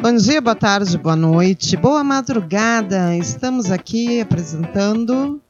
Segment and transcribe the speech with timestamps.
[0.00, 3.14] Bom dia, boa tarde, boa noite, boa madrugada.
[3.16, 5.42] Estamos aqui apresentando.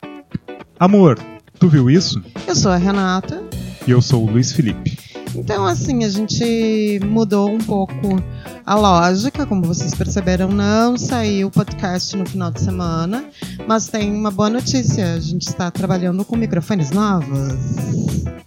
[0.76, 1.16] Amor,
[1.60, 2.20] tu viu isso?
[2.44, 3.40] Eu sou a Renata.
[3.86, 4.98] E eu sou o Luiz Felipe.
[5.36, 8.20] Então, assim, a gente mudou um pouco
[8.66, 13.24] a lógica, como vocês perceberam, não saiu o podcast no final de semana,
[13.68, 17.54] mas tem uma boa notícia: a gente está trabalhando com microfones novos.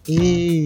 [0.05, 0.65] E.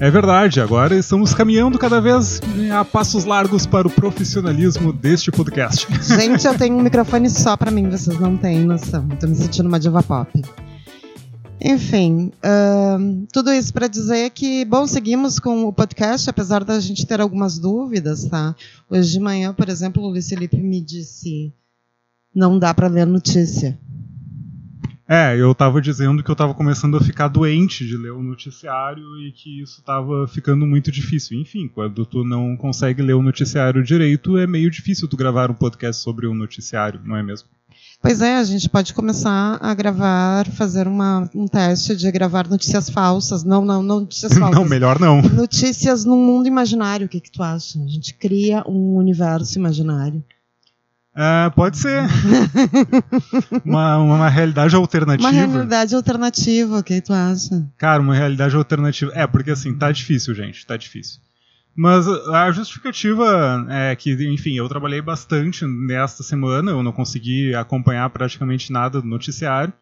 [0.00, 2.40] É verdade, agora estamos caminhando cada vez
[2.72, 5.86] a passos largos para o profissionalismo deste podcast.
[6.02, 9.08] Gente, eu tenho um microfone só para mim, vocês não têm noção.
[9.20, 10.42] Tô me sentindo uma diva pop.
[11.60, 17.06] Enfim, uh, tudo isso para dizer que, bom, seguimos com o podcast, apesar da gente
[17.06, 18.54] ter algumas dúvidas, tá?
[18.90, 21.54] Hoje de manhã, por exemplo, o Luiz Felipe me disse:
[22.34, 23.78] não dá para ler notícia.
[25.06, 29.04] É, eu tava dizendo que eu tava começando a ficar doente de ler o noticiário
[29.20, 31.38] e que isso tava ficando muito difícil.
[31.38, 35.54] Enfim, quando tu não consegue ler o noticiário direito, é meio difícil tu gravar um
[35.54, 37.48] podcast sobre o um noticiário, não é mesmo?
[38.00, 42.90] Pois é, a gente pode começar a gravar, fazer uma, um teste de gravar notícias
[42.90, 43.44] falsas.
[43.44, 44.54] Não, não, não notícias falsas.
[44.54, 45.22] não, melhor não.
[45.22, 47.06] Notícias num mundo imaginário.
[47.06, 47.78] O que, que tu acha?
[47.78, 50.22] A gente cria um universo imaginário.
[51.16, 52.02] É, pode ser.
[53.64, 55.28] uma, uma realidade alternativa.
[55.28, 57.64] Uma realidade alternativa, o que tu acha?
[57.78, 59.12] Cara, uma realidade alternativa.
[59.14, 61.20] É, porque assim, tá difícil, gente, tá difícil.
[61.76, 68.08] Mas a justificativa é que, enfim, eu trabalhei bastante nesta semana, eu não consegui acompanhar
[68.10, 69.72] praticamente nada do noticiário.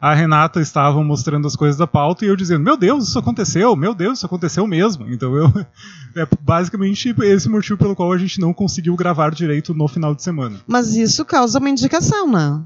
[0.00, 3.74] A Renata estava mostrando as coisas da pauta e eu dizendo: Meu Deus, isso aconteceu,
[3.74, 5.12] meu Deus, isso aconteceu mesmo.
[5.12, 5.48] Então, eu,
[6.14, 10.22] é basicamente esse motivo pelo qual a gente não conseguiu gravar direito no final de
[10.22, 10.60] semana.
[10.66, 12.64] Mas isso causa uma indicação, né?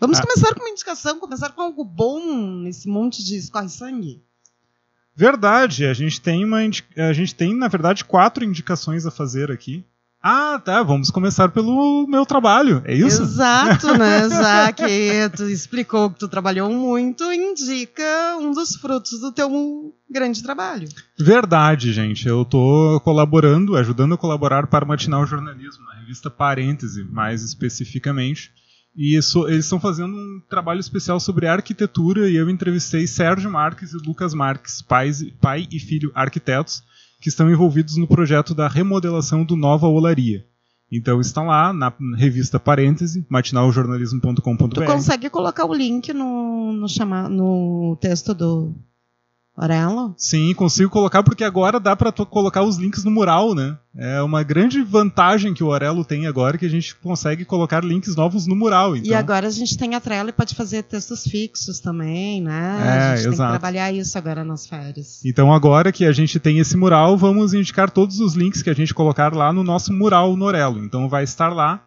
[0.00, 0.22] Vamos ah.
[0.22, 2.20] começar com uma indicação, começar com algo bom
[2.62, 4.22] nesse monte de escorre-sangue.
[5.14, 9.84] Verdade, a gente tem uma a gente tem na verdade quatro indicações a fazer aqui.
[10.28, 13.22] Ah, tá, vamos começar pelo meu trabalho, é isso?
[13.22, 14.26] Exato, né?
[14.28, 20.42] Já que tu explicou que tu trabalhou muito, indica um dos frutos do teu grande
[20.42, 20.88] trabalho.
[21.16, 22.26] Verdade, gente.
[22.26, 28.50] Eu tô colaborando, ajudando a colaborar para o Matinal Jornalismo, na revista Parêntese, mais especificamente.
[28.96, 33.92] E isso, eles estão fazendo um trabalho especial sobre arquitetura e eu entrevistei Sérgio Marques
[33.92, 36.82] e Lucas Marques, pais, pai e filho arquitetos,
[37.20, 40.44] que estão envolvidos no projeto da remodelação do Nova Olaria.
[40.90, 44.74] Então estão lá na revista Parêntese, matinaljornalismo.com.br.
[44.74, 48.72] Tu consegue colocar o link no, no, chama, no texto do,
[49.56, 50.14] Orelo?
[50.18, 53.78] Sim, consigo colocar porque agora dá para colocar os links no mural, né?
[53.96, 58.14] É uma grande vantagem que o Orelo tem agora que a gente consegue colocar links
[58.14, 58.94] novos no mural.
[58.94, 59.10] Então.
[59.10, 62.82] E agora a gente tem a Trello e pode fazer textos fixos também, né?
[62.84, 63.36] É, a gente exato.
[63.36, 65.24] tem que trabalhar isso agora nas férias.
[65.24, 68.74] Então agora que a gente tem esse mural, vamos indicar todos os links que a
[68.74, 70.84] gente colocar lá no nosso mural no Orelo.
[70.84, 71.82] Então vai estar lá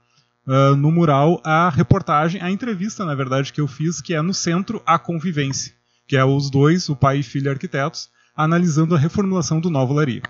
[0.47, 4.33] uh, no mural a reportagem, a entrevista, na verdade, que eu fiz, que é no
[4.33, 5.78] Centro A Convivência
[6.09, 10.23] que é os dois, o pai e filho arquitetos, analisando a reformulação do Nova Laria.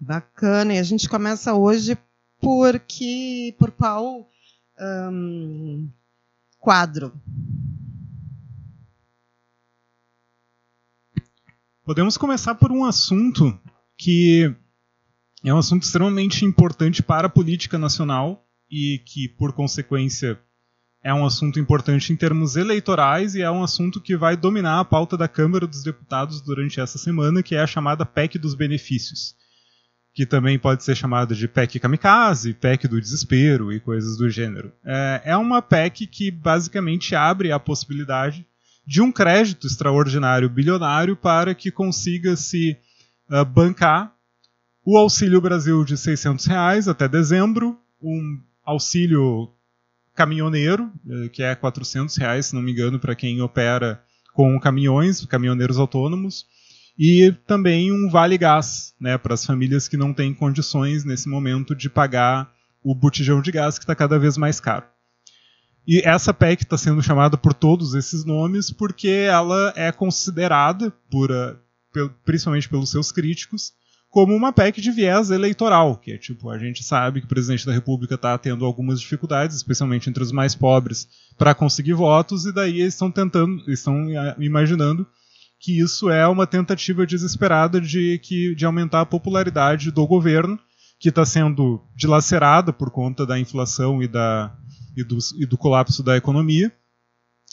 [0.00, 1.98] Bacana, e a gente começa hoje
[2.40, 4.26] porque por qual
[4.80, 5.86] um,
[6.58, 7.12] quadro?
[11.84, 13.60] Podemos começar por um assunto
[13.98, 14.50] que
[15.44, 20.40] é um assunto extremamente importante para a política nacional e que, por consequência,
[21.02, 24.84] é um assunto importante em termos eleitorais e é um assunto que vai dominar a
[24.84, 29.34] pauta da Câmara dos Deputados durante essa semana, que é a chamada PEC dos benefícios,
[30.14, 34.72] que também pode ser chamada de PEC kamikaze, PEC do desespero e coisas do gênero.
[34.84, 38.46] É, é uma PEC que basicamente abre a possibilidade
[38.86, 42.76] de um crédito extraordinário bilionário para que consiga se
[43.30, 44.14] uh, bancar
[44.84, 49.52] o Auxílio Brasil de 600 reais até dezembro, um auxílio
[50.14, 54.02] caminhoneiro, eh, que é 400 reais, se não me engano, para quem opera
[54.34, 56.46] com caminhões, caminhoneiros autônomos,
[56.98, 61.74] e também um vale gás, né, para as famílias que não têm condições nesse momento
[61.74, 62.52] de pagar
[62.82, 64.84] o botijão de gás que está cada vez mais caro.
[65.86, 71.30] E essa PEC está sendo chamada por todos esses nomes porque ela é considerada, por,
[71.30, 71.56] eh,
[72.24, 73.72] principalmente pelos seus críticos,
[74.12, 77.64] como uma PEC de viés eleitoral, que é tipo, a gente sabe que o presidente
[77.64, 82.52] da República está tendo algumas dificuldades, especialmente entre os mais pobres, para conseguir votos, e
[82.52, 84.06] daí eles estão tentando, estão
[84.38, 85.06] imaginando
[85.58, 90.58] que isso é uma tentativa desesperada de, que, de aumentar a popularidade do governo,
[91.00, 94.54] que está sendo dilacerada por conta da inflação e, da,
[94.94, 96.70] e, do, e do colapso da economia.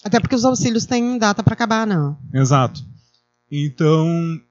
[0.04, 2.18] Até porque os auxílios têm data para acabar, não.
[2.34, 2.84] Exato.
[3.50, 4.42] Então,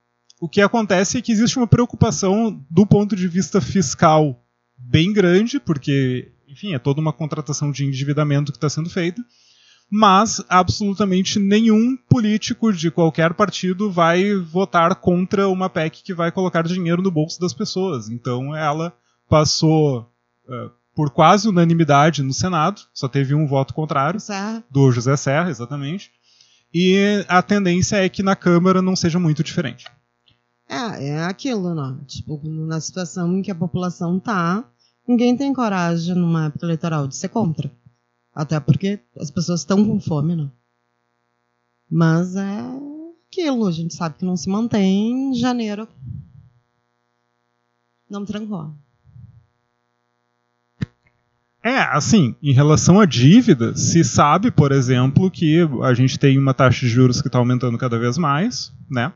[0.40, 4.44] o que acontece é que existe uma preocupação do ponto de vista fiscal
[4.76, 9.23] bem grande, porque, enfim, é toda uma contratação de endividamento que está sendo feita,
[9.90, 16.62] mas absolutamente nenhum político de qualquer partido vai votar contra uma PEC que vai colocar
[16.62, 18.08] dinheiro no bolso das pessoas.
[18.08, 18.93] Então ela
[19.29, 20.12] passou
[20.46, 24.62] uh, por quase unanimidade no Senado, só teve um voto contrário, Serra.
[24.70, 26.11] do José Serra, exatamente.
[26.73, 29.87] E a tendência é que na Câmara não seja muito diferente.
[30.68, 31.98] É, é aquilo, né?
[32.06, 34.62] Tipo, na situação em que a população tá,
[35.06, 37.70] ninguém tem coragem numa época eleitoral de ser contra.
[38.34, 40.50] Até porque as pessoas estão com fome, né?
[41.90, 42.60] Mas é
[43.26, 45.88] aquilo, a gente sabe que não se mantém em janeiro.
[48.08, 48.74] Não trancou.
[51.62, 56.54] É, assim, em relação à dívida, se sabe, por exemplo, que a gente tem uma
[56.54, 59.12] taxa de juros que está aumentando cada vez mais, né?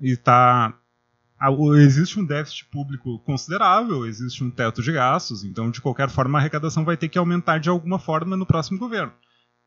[0.00, 0.78] E tá.
[1.78, 6.40] Existe um déficit público considerável, existe um teto de gastos, então, de qualquer forma, a
[6.40, 9.12] arrecadação vai ter que aumentar de alguma forma no próximo governo.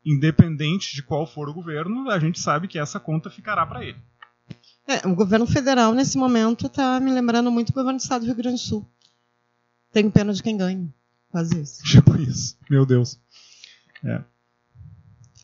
[0.04, 4.00] Independente de qual for o governo, a gente sabe que essa conta ficará para ele.
[4.88, 8.26] É, o governo federal, nesse momento, está me lembrando muito do governo do estado do
[8.26, 8.90] Rio Grande do Sul.
[9.92, 10.92] Tenho pena de quem ganha.
[11.30, 11.84] Quase isso.
[11.84, 12.58] Tipo isso.
[12.68, 13.20] Meu Deus.
[14.04, 14.24] É.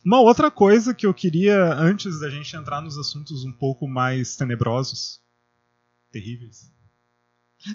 [0.06, 4.36] Uma outra coisa que eu queria, antes da gente entrar nos assuntos um pouco mais
[4.36, 5.20] tenebrosos,
[6.12, 6.70] terríveis.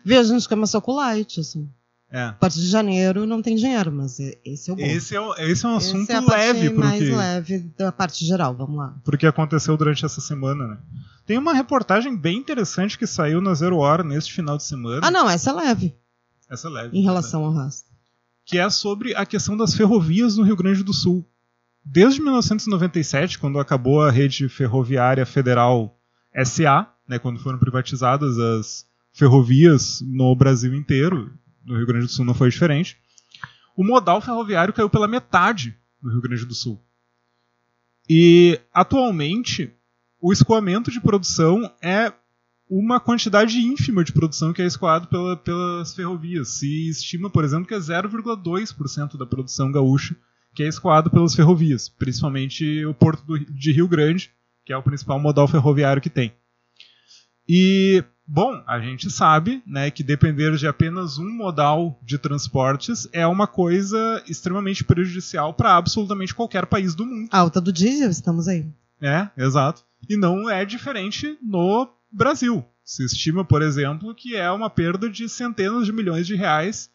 [0.05, 1.69] Vê, a gente começou com light, assim.
[2.09, 2.23] É.
[2.25, 4.81] A partir de janeiro não tem dinheiro, mas esse é o bom.
[4.81, 7.59] Esse é, o- esse é um assunto Essa é a leve parte mais porque, leve
[7.77, 8.97] da parte geral, vamos lá.
[9.03, 10.77] porque aconteceu durante essa semana, né?
[11.25, 15.05] Tem uma reportagem bem interessante que saiu na Zero Hora neste final de semana.
[15.07, 15.95] Ah, não, essa é leve,
[16.49, 16.97] Essa é leve.
[16.97, 17.89] em relação ao resto.
[18.45, 21.25] que é sobre a questão das ferrovias no Rio Grande do Sul.
[21.83, 25.97] Desde 1997, quando acabou a rede ferroviária federal
[26.45, 31.33] SA, né, quando foram privatizadas as ferrovias no Brasil inteiro,
[31.65, 32.97] no Rio Grande do Sul não foi diferente,
[33.75, 36.81] o modal ferroviário caiu pela metade no Rio Grande do Sul.
[38.09, 39.71] E atualmente
[40.19, 42.13] o escoamento de produção é
[42.69, 46.49] uma quantidade ínfima de produção que é escoado pela- pelas ferrovias.
[46.59, 50.15] Se estima, por exemplo, que é 0,2% da produção gaúcha
[50.53, 54.31] que é escoado pelas ferrovias, principalmente o porto do- de Rio Grande,
[54.65, 56.33] que é o principal modal ferroviário que tem.
[57.47, 63.25] E, bom, a gente sabe né, que depender de apenas um modal de transportes é
[63.25, 67.27] uma coisa extremamente prejudicial para absolutamente qualquer país do mundo.
[67.31, 68.65] Alta do diesel, estamos aí.
[69.01, 69.83] É, exato.
[70.09, 72.63] E não é diferente no Brasil.
[72.83, 76.89] Se estima, por exemplo, que é uma perda de centenas de milhões de reais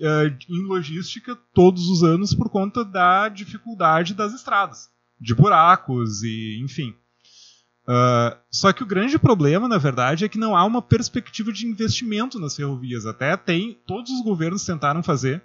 [0.00, 4.88] em logística todos os anos por conta da dificuldade das estradas,
[5.20, 6.94] de buracos e enfim.
[7.90, 11.66] Ah, só que o grande problema, na verdade, é que não há uma perspectiva de
[11.66, 13.06] investimento nas ferrovias.
[13.06, 15.42] Até tem, todos os governos tentaram fazer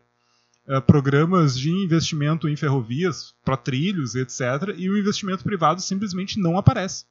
[0.67, 4.75] eh, programas de investimento em ferrovias, para trilhos, etc.
[4.77, 7.05] E o investimento privado simplesmente não aparece.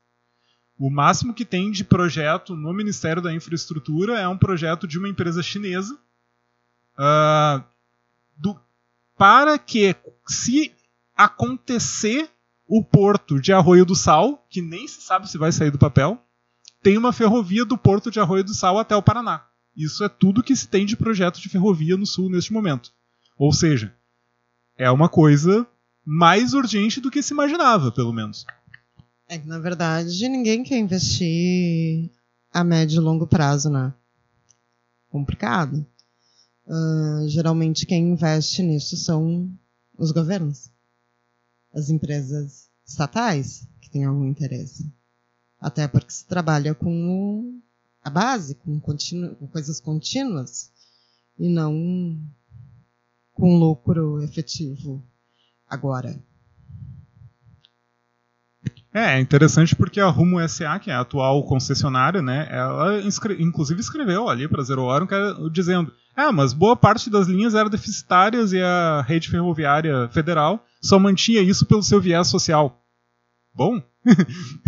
[0.78, 5.08] O máximo que tem de projeto no Ministério da Infraestrutura é um projeto de uma
[5.08, 5.98] empresa chinesa
[6.96, 7.64] ah,
[8.36, 8.58] do-
[9.16, 9.94] para que,
[10.26, 10.72] se
[11.16, 12.28] acontecer
[12.66, 16.18] o porto de Arroio do Sal, que nem se sabe se vai sair do papel,
[16.82, 19.44] tem uma ferrovia do porto de Arroio do Sal até o Paraná.
[19.76, 22.92] Isso é tudo que se tem de projeto de ferrovia no sul neste momento.
[23.38, 23.94] Ou seja,
[24.76, 25.66] é uma coisa
[26.04, 28.44] mais urgente do que se imaginava, pelo menos.
[29.28, 32.10] É que, na verdade, ninguém quer investir
[32.52, 33.92] a médio e longo prazo, né?
[35.08, 35.86] Complicado.
[36.74, 39.52] Ah, geralmente, quem investe nisso são
[39.98, 40.70] os governos.
[41.70, 44.90] As empresas estatais, que têm algum interesse.
[45.60, 47.60] Até porque se trabalha com
[48.02, 50.72] a base, com, continu- com coisas contínuas,
[51.38, 52.18] e não
[53.34, 55.06] com lucro efetivo
[55.68, 56.18] agora.
[58.94, 63.40] É, é interessante porque a Rumo SA, que é a atual concessionária, né, ela inscre-
[63.42, 65.06] inclusive escreveu ali para Zero Hora
[65.50, 70.98] dizendo: "Ah, mas boa parte das linhas eram deficitárias e a rede ferroviária federal só
[70.98, 72.78] mantinha isso pelo seu viés social."
[73.54, 73.82] Bom,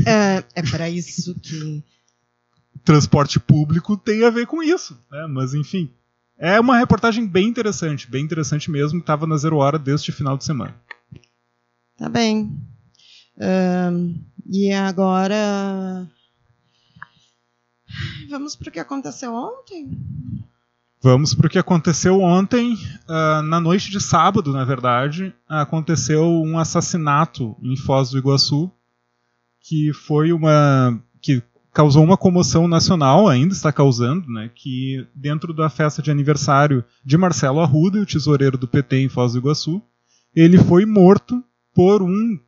[0.06, 1.82] É, é para isso que
[2.84, 5.26] transporte público tem a ver com isso, né?
[5.28, 5.90] Mas enfim,
[6.38, 10.36] é uma reportagem bem interessante, bem interessante mesmo, que estava na Zero Hora deste final
[10.38, 10.74] de semana.
[11.96, 12.52] Tá bem.
[14.46, 16.08] E agora.
[18.28, 19.90] Vamos para o que aconteceu ontem?
[21.04, 26.58] Vamos para o que aconteceu ontem, ah, na noite de sábado, na verdade, aconteceu um
[26.58, 28.72] assassinato em Foz do Iguaçu,
[29.60, 31.42] que foi uma que
[31.74, 37.18] causou uma comoção nacional, ainda está causando, né, que dentro da festa de aniversário de
[37.18, 39.82] Marcelo Arruda, o tesoureiro do PT em Foz do Iguaçu,
[40.34, 42.38] ele foi morto por um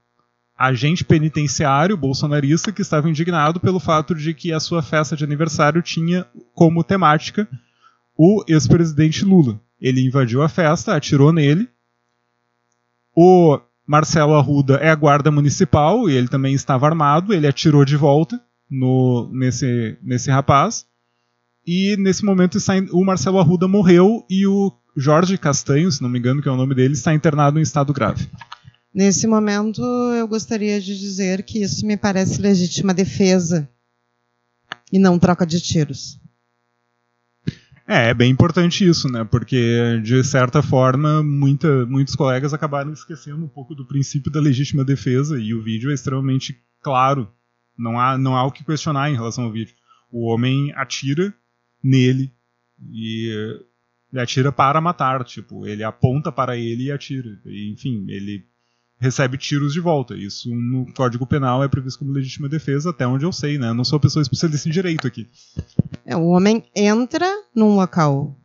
[0.57, 5.83] agente penitenciário bolsonarista que estava indignado pelo fato de que a sua festa de aniversário
[5.83, 7.47] tinha como temática
[8.17, 9.61] o ex-presidente Lula.
[9.81, 11.69] Ele invadiu a festa, atirou nele.
[13.15, 17.35] O Marcelo Arruda é a guarda municipal e ele também estava armado.
[17.35, 20.87] Ele atirou de volta no, nesse, nesse rapaz.
[21.67, 22.59] E nesse momento
[22.93, 26.57] o Marcelo Arruda morreu e o Jorge Castanho, se não me engano que é o
[26.57, 28.27] nome dele, está internado em estado grave.
[28.97, 29.83] Nesse momento,
[30.15, 33.69] eu gostaria de dizer que isso me parece legítima defesa
[34.91, 36.19] e não troca de tiros.
[37.87, 39.23] É, é bem importante isso, né?
[39.23, 44.83] Porque, de certa forma, muita, muitos colegas acabaram esquecendo um pouco do princípio da legítima
[44.83, 47.31] defesa e o vídeo é extremamente claro.
[47.77, 49.75] Não há, não há o que questionar em relação ao vídeo.
[50.11, 51.35] O homem atira
[51.85, 52.33] nele
[52.91, 53.61] e
[54.11, 57.39] ele atira para matar, tipo, ele aponta para ele e atira.
[57.45, 58.56] E, enfim, ele
[58.99, 60.15] recebe tiros de volta.
[60.15, 63.73] Isso no Código Penal é previsto como legítima defesa, até onde eu sei, né?
[63.73, 65.29] Não sou pessoa especialista em direito aqui.
[66.05, 68.37] É, o homem entra num local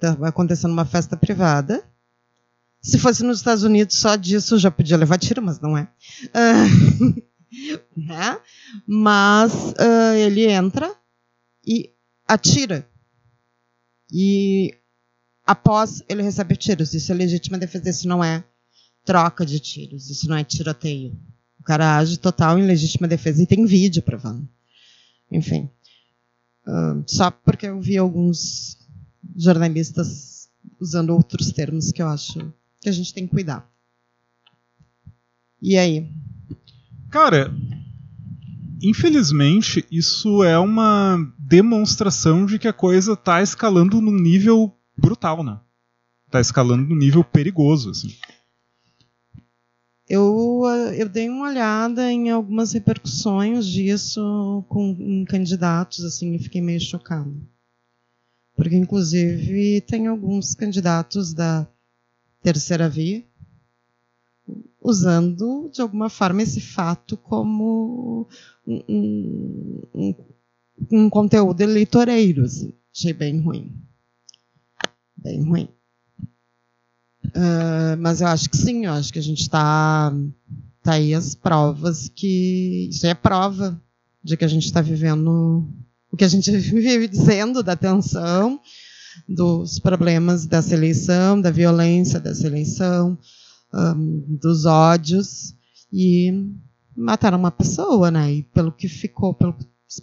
[0.00, 1.84] tá acontecendo uma festa privada.
[2.80, 5.88] Se fosse nos Estados Unidos, só disso já podia levar tiro, mas não é.
[6.26, 7.22] Uh,
[7.96, 8.38] né?
[8.86, 10.94] Mas uh, ele entra
[11.66, 11.90] e
[12.28, 12.86] atira.
[14.12, 14.74] E
[15.46, 16.92] após ele recebe tiros.
[16.94, 18.44] Isso é legítima defesa, isso não é
[19.04, 20.10] troca de tiros.
[20.10, 21.18] Isso não é tiroteio.
[21.60, 24.48] O cara age total em legítima defesa e tem vídeo provando.
[25.30, 25.68] Enfim.
[27.06, 28.78] Só porque eu vi alguns
[29.36, 30.48] jornalistas
[30.80, 33.70] usando outros termos que eu acho que a gente tem que cuidar.
[35.60, 36.10] E aí?
[37.10, 37.54] Cara,
[38.82, 45.58] infelizmente, isso é uma demonstração de que a coisa está escalando num nível brutal, né?
[46.26, 48.14] Está escalando num nível perigoso, assim.
[50.08, 50.62] Eu,
[50.96, 57.34] eu dei uma olhada em algumas repercussões disso com candidatos, assim, e fiquei meio chocada.
[58.54, 61.66] Porque, inclusive, tem alguns candidatos da
[62.42, 63.24] terceira via
[64.84, 68.28] usando, de alguma forma, esse fato como
[68.66, 70.14] um, um,
[70.92, 72.44] um conteúdo eleitoreiro.
[72.44, 72.74] Assim.
[72.94, 73.74] Achei bem ruim.
[75.16, 75.68] Bem ruim.
[77.28, 80.12] Uh, mas eu acho que sim, eu acho que a gente está
[80.82, 83.80] tá aí as provas que isso é prova
[84.22, 85.66] de que a gente está vivendo
[86.10, 88.60] o que a gente vive dizendo da tensão,
[89.28, 93.18] dos problemas dessa eleição, da violência dessa eleição,
[93.72, 95.54] um, dos ódios
[95.92, 96.32] e
[96.96, 98.32] mataram uma pessoa, né?
[98.32, 99.56] E pelo que ficou, pelo,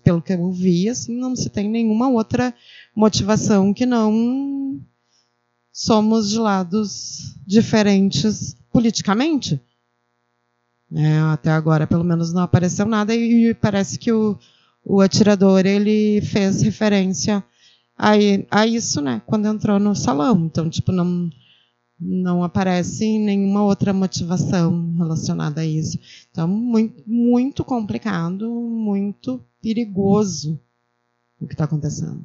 [0.04, 2.54] pelo que eu vi, assim, não se tem nenhuma outra
[2.96, 4.82] motivação que não
[5.72, 9.62] somos de lados diferentes politicamente.
[10.94, 14.38] É, até agora, pelo menos, não apareceu nada e parece que o,
[14.84, 17.44] o atirador ele fez referência
[17.98, 18.12] a,
[18.50, 19.22] a isso, né?
[19.26, 20.46] Quando entrou no salão.
[20.46, 21.30] Então, tipo, não
[22.04, 26.00] não aparece nenhuma outra motivação relacionada a isso.
[26.32, 30.60] Então, muito, muito complicado, muito perigoso
[31.40, 32.24] o que está acontecendo.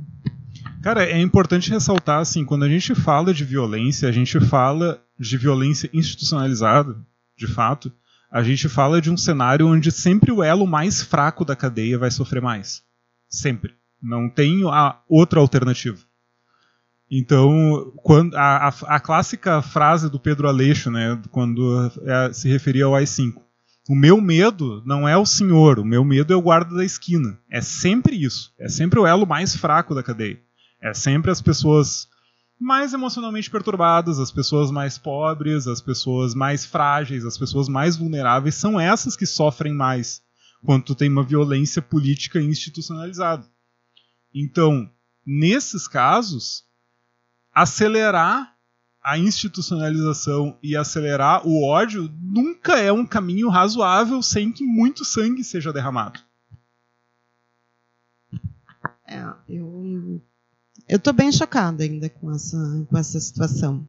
[0.87, 5.37] Cara, é importante ressaltar, assim, quando a gente fala de violência, a gente fala de
[5.37, 6.97] violência institucionalizada,
[7.37, 7.90] de fato,
[8.31, 12.09] a gente fala de um cenário onde sempre o elo mais fraco da cadeia vai
[12.12, 12.85] sofrer mais.
[13.28, 13.75] Sempre.
[14.00, 15.99] Não tem a outra alternativa.
[17.11, 22.85] Então, quando a, a, a clássica frase do Pedro Aleixo, né, quando é, se referia
[22.85, 23.43] ao AI-5,
[23.88, 27.37] o meu medo não é o senhor, o meu medo é o guarda da esquina.
[27.50, 28.55] É sempre isso.
[28.57, 30.46] É sempre o elo mais fraco da cadeia.
[30.80, 32.09] É sempre as pessoas
[32.59, 38.54] mais emocionalmente perturbadas, as pessoas mais pobres, as pessoas mais frágeis, as pessoas mais vulneráveis
[38.54, 40.23] são essas que sofrem mais
[40.64, 43.47] quando tu tem uma violência política institucionalizada.
[44.35, 44.90] Então,
[45.25, 46.64] nesses casos,
[47.52, 48.56] acelerar
[49.02, 55.45] a institucionalização e acelerar o ódio nunca é um caminho razoável sem que muito sangue
[55.45, 56.18] seja derramado.
[59.06, 60.21] É, eu
[60.88, 63.87] eu estou bem chocada ainda com essa, com essa situação.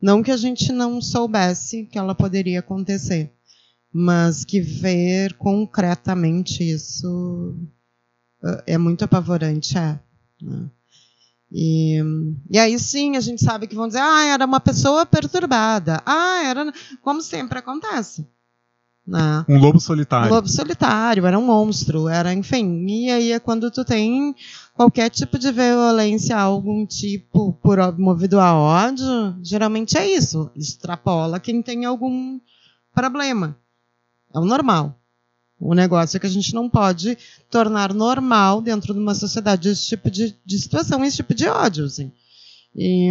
[0.00, 3.32] Não que a gente não soubesse que ela poderia acontecer,
[3.92, 7.56] mas que ver concretamente isso
[8.44, 9.98] é, é muito apavorante, é.
[10.40, 10.70] Né?
[11.50, 12.02] E,
[12.50, 16.02] e aí sim a gente sabe que vão dizer, ah, era uma pessoa perturbada.
[16.04, 16.72] Ah, era.
[17.00, 18.26] Como sempre acontece.
[19.06, 19.44] Né?
[19.48, 20.32] Um lobo solitário.
[20.32, 22.86] Um lobo solitário, era um monstro, era, enfim.
[22.88, 24.34] E aí é quando tu tem
[24.74, 30.50] qualquer tipo de violência, algum tipo por movido a ódio, geralmente é isso.
[30.56, 32.40] Extrapola quem tem algum
[32.92, 33.56] problema.
[34.34, 34.98] É o normal.
[35.58, 37.16] O negócio é que a gente não pode
[37.50, 41.84] tornar normal dentro de uma sociedade esse tipo de, de situação, esse tipo de ódio.
[41.84, 42.12] Assim.
[42.74, 43.10] E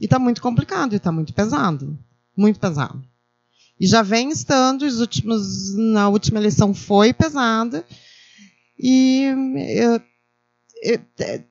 [0.00, 1.96] está muito complicado, e está muito pesado.
[2.36, 3.04] Muito pesado.
[3.78, 7.84] E já vem estando, os últimos, na última eleição foi pesada.
[8.78, 9.24] E,
[9.68, 10.00] eu,
[10.82, 11.44] eu, é,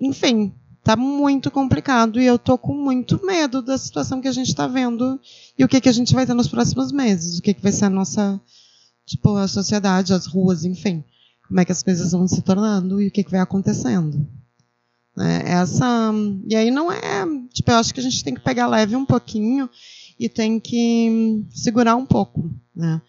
[0.00, 4.48] enfim, está muito complicado e eu tô com muito medo da situação que a gente
[4.48, 5.18] está vendo
[5.56, 7.70] e o que, que a gente vai ter nos próximos meses, o que, que vai
[7.70, 8.40] ser a nossa,
[9.06, 11.04] tipo, a sociedade, as ruas, enfim,
[11.46, 14.26] como é que as coisas vão se tornando e o que, que vai acontecendo.
[15.16, 15.42] Né?
[15.44, 16.12] Essa,
[16.48, 19.06] e aí não é, tipo, eu acho que a gente tem que pegar leve um
[19.06, 19.70] pouquinho
[20.24, 23.02] e tem que segurar um pouco, né?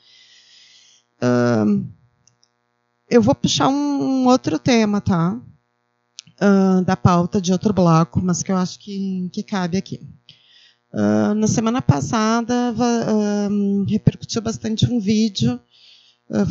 [1.21, 1.85] Uh,
[3.09, 5.39] eu vou puxar um, outro tema, tá?
[6.41, 10.01] Uh, da pauta de outro bloco, mas que eu acho que, que cabe aqui.
[10.91, 15.59] Uh, na semana passada uh, repercutiu bastante um vídeo,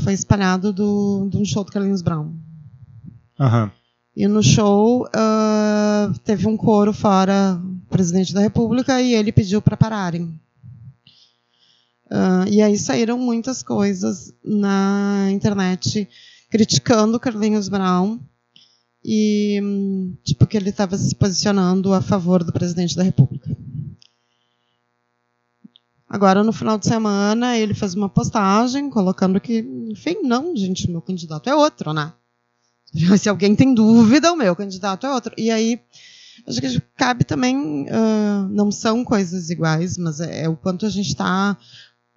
[0.05, 2.33] foi espalhado do, de um show do Carlinhos Brown.
[3.41, 3.71] Uhum.
[4.15, 5.09] E no show
[6.23, 10.39] teve um coro fora, presidente da República, e ele pediu para pararem.
[12.13, 16.07] Uh, e aí saíram muitas coisas na internet
[16.51, 18.21] criticando Carlinhos Brown
[19.03, 19.59] e
[20.23, 23.57] tipo que ele estava se posicionando a favor do presidente da República.
[26.07, 31.01] Agora, no final de semana, ele fez uma postagem colocando que, enfim, não, gente, meu
[31.01, 32.13] candidato é outro, né?
[33.19, 35.35] Se alguém tem dúvida, o meu candidato é outro.
[35.39, 35.81] E aí,
[36.47, 40.91] acho que cabe também, uh, não são coisas iguais, mas é, é o quanto a
[40.91, 41.57] gente está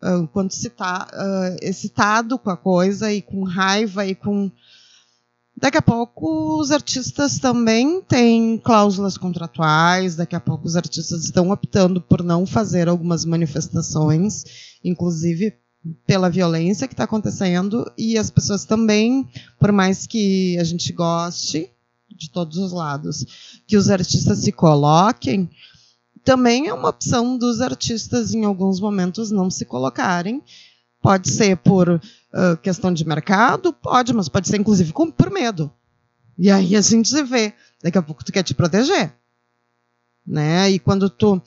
[0.06, 4.52] uh, quando se está uh, excitado com a coisa e com raiva e com.
[5.58, 11.50] Daqui a pouco os artistas também têm cláusulas contratuais, daqui a pouco os artistas estão
[11.50, 14.44] optando por não fazer algumas manifestações,
[14.84, 15.54] inclusive
[16.06, 19.26] pela violência que está acontecendo, e as pessoas também,
[19.58, 21.72] por mais que a gente goste
[22.10, 25.50] de todos os lados, que os artistas se coloquem,
[26.26, 30.42] também é uma opção dos artistas, em alguns momentos, não se colocarem.
[31.00, 35.72] Pode ser por uh, questão de mercado, pode, mas pode ser inclusive com, por medo.
[36.38, 37.54] E aí a gente se vê.
[37.84, 39.14] Daqui a pouco tu quer te proteger.
[40.26, 40.72] Né?
[40.72, 41.40] E quando tu,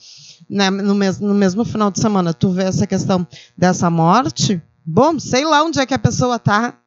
[0.49, 5.19] né, no, mesmo, no mesmo final de semana, tu vê essa questão dessa morte, bom,
[5.19, 6.79] sei lá onde é que a pessoa está,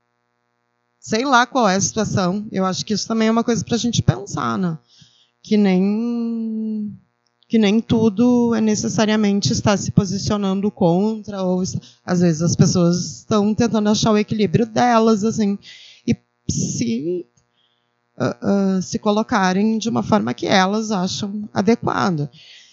[0.99, 2.49] sei lá qual é a situação.
[2.51, 4.79] Eu acho que isso também é uma coisa para a gente pensar, né?
[5.43, 6.99] Que nem
[7.53, 11.63] que nem tudo é necessariamente estar se posicionando contra, ou
[12.03, 15.59] às vezes as pessoas estão tentando achar o equilíbrio delas, assim,
[16.07, 16.17] e
[16.49, 17.27] se,
[18.19, 22.31] uh, uh, se colocarem de uma forma que elas acham adequada.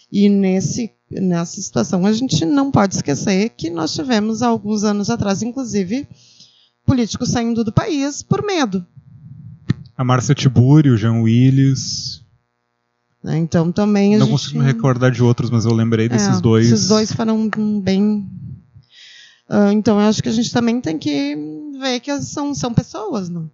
[0.10, 5.44] E nesse, nessa situação a gente não pode esquecer que nós tivemos alguns anos atrás,
[5.44, 6.08] inclusive,
[6.86, 8.88] políticos saindo do país por medo.
[9.98, 12.24] A Márcia Tiburi, o Jean Willis,
[13.24, 13.38] né?
[13.38, 14.32] Então também Não gente...
[14.32, 16.72] consigo me recordar de outros, mas eu lembrei desses é, dois.
[16.72, 17.50] Esses dois foram
[17.82, 18.30] bem.
[19.50, 21.36] Uh, então eu acho que a gente também tem que
[21.80, 23.50] ver que são, são pessoas, não?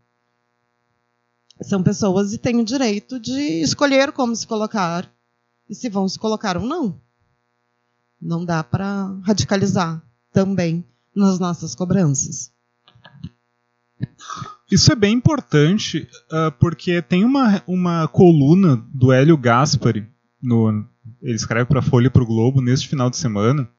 [1.62, 5.10] São pessoas e têm o direito de escolher como se colocar
[5.70, 7.00] e se vão se colocar ou não.
[8.22, 10.84] Não dá para radicalizar também
[11.16, 12.52] nas nossas cobranças.
[14.72, 20.08] Isso é bem importante, uh, porque tem uma, uma coluna do Hélio Gaspari,
[20.42, 20.86] no,
[21.22, 23.70] ele escreve para a Folha e para o Globo, neste final de semana,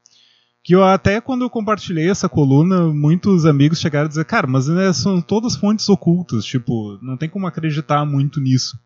[0.62, 4.68] que eu até quando eu compartilhei essa coluna, muitos amigos chegaram a dizer, cara, mas
[4.68, 8.78] né, são todas fontes ocultas, tipo, não tem como acreditar muito nisso.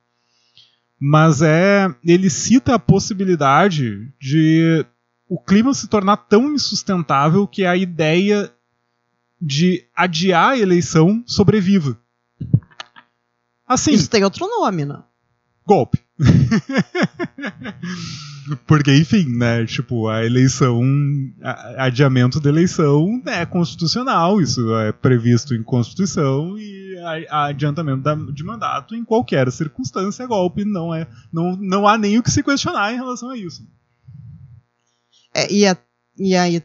[1.01, 4.85] Mas é, ele cita a possibilidade de
[5.27, 8.53] o clima se tornar tão insustentável que a ideia
[9.41, 11.99] de adiar a eleição sobreviva.
[13.67, 15.03] Assim, Isso tem outro nome, né?
[15.67, 15.99] Golpe.
[18.67, 20.83] Porque, enfim, né, tipo, a eleição,
[21.43, 28.03] a, adiamento da eleição é constitucional, isso é previsto em Constituição e a, a adiantamento
[28.03, 32.23] da, de mandato em qualquer circunstância é golpe, não é, não, não há nem o
[32.23, 33.63] que se questionar em relação a isso.
[35.33, 35.77] É, e, a,
[36.19, 36.61] e aí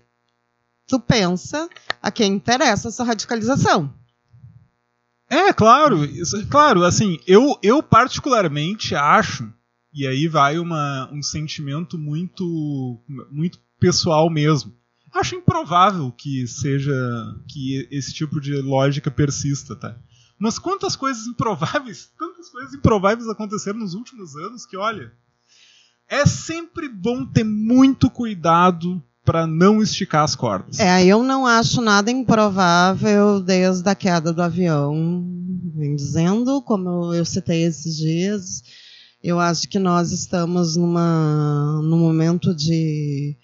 [0.87, 1.69] tu pensa
[2.01, 3.93] a quem interessa essa radicalização.
[5.29, 9.51] É, claro, isso, claro, assim, eu, eu particularmente acho,
[9.91, 14.71] e aí vai uma, um sentimento muito, muito pessoal mesmo,
[15.11, 16.93] acho improvável que seja
[17.47, 19.97] que esse tipo de lógica persista, tá?
[20.37, 25.11] Mas quantas coisas improváveis, tantas coisas improváveis aconteceram nos últimos anos que, olha,
[26.07, 30.79] é sempre bom ter muito cuidado para não esticar as cordas.
[30.79, 35.25] É, eu não acho nada improvável desde a queda do avião.
[35.75, 38.63] Vem dizendo, como eu citei esses dias,
[39.21, 43.35] eu acho que nós estamos numa, num momento de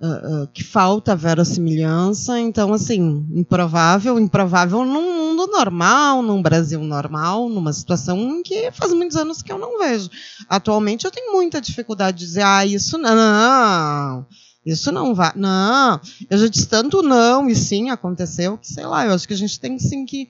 [0.00, 7.48] uh, uh, que falta verossimilhança, então assim, improvável, improvável num mundo normal, num Brasil normal,
[7.48, 10.10] numa situação que faz muitos anos que eu não vejo.
[10.48, 14.26] Atualmente eu tenho muita dificuldade de dizer, ah, isso não,
[14.72, 19.06] isso não vai, não, eu já disse tanto não e sim aconteceu que sei lá,
[19.06, 20.28] eu acho que a gente tem sim que,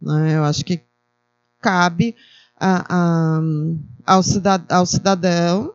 [0.00, 0.80] né, eu acho que
[1.60, 2.14] cabe
[2.58, 3.40] a, a,
[4.06, 5.74] ao, cidadão, ao cidadão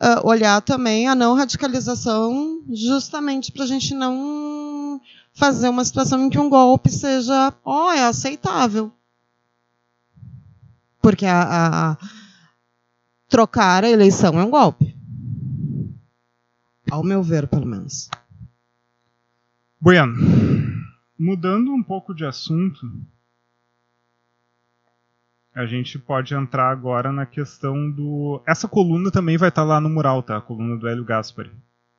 [0.00, 5.00] uh, olhar também a não radicalização, justamente para a gente não
[5.32, 8.90] fazer uma situação em que um golpe seja, oh, é aceitável.
[11.02, 11.96] Porque a, a
[13.28, 14.95] trocar a eleição é um golpe.
[16.90, 18.08] Ao meu ver, pelo menos.
[19.80, 20.14] Bueno,
[21.18, 22.86] mudando um pouco de assunto,
[25.54, 28.42] a gente pode entrar agora na questão do.
[28.46, 30.36] Essa coluna também vai estar lá no mural, tá?
[30.36, 31.50] A coluna do Hélio Gaspari.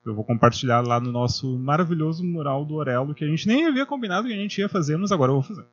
[0.06, 3.84] Eu vou compartilhar lá no nosso maravilhoso mural do Orelo, que a gente nem havia
[3.84, 5.66] combinado que a gente ia fazer, mas agora eu vou fazer.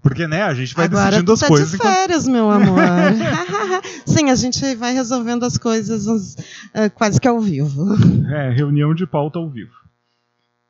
[0.00, 1.70] Porque, né, a gente vai agora decidindo as tá coisas.
[1.70, 2.32] De férias, enquanto...
[2.32, 2.82] meu amor.
[4.06, 7.94] Sim, a gente vai resolvendo as coisas uh, quase que ao vivo.
[8.34, 9.72] É, reunião de pauta ao vivo.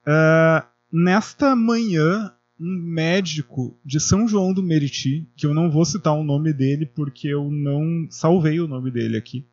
[0.06, 6.12] Uh, nesta manhã, um médico de São João do Meriti, que eu não vou citar
[6.12, 9.46] o nome dele porque eu não salvei o nome dele aqui.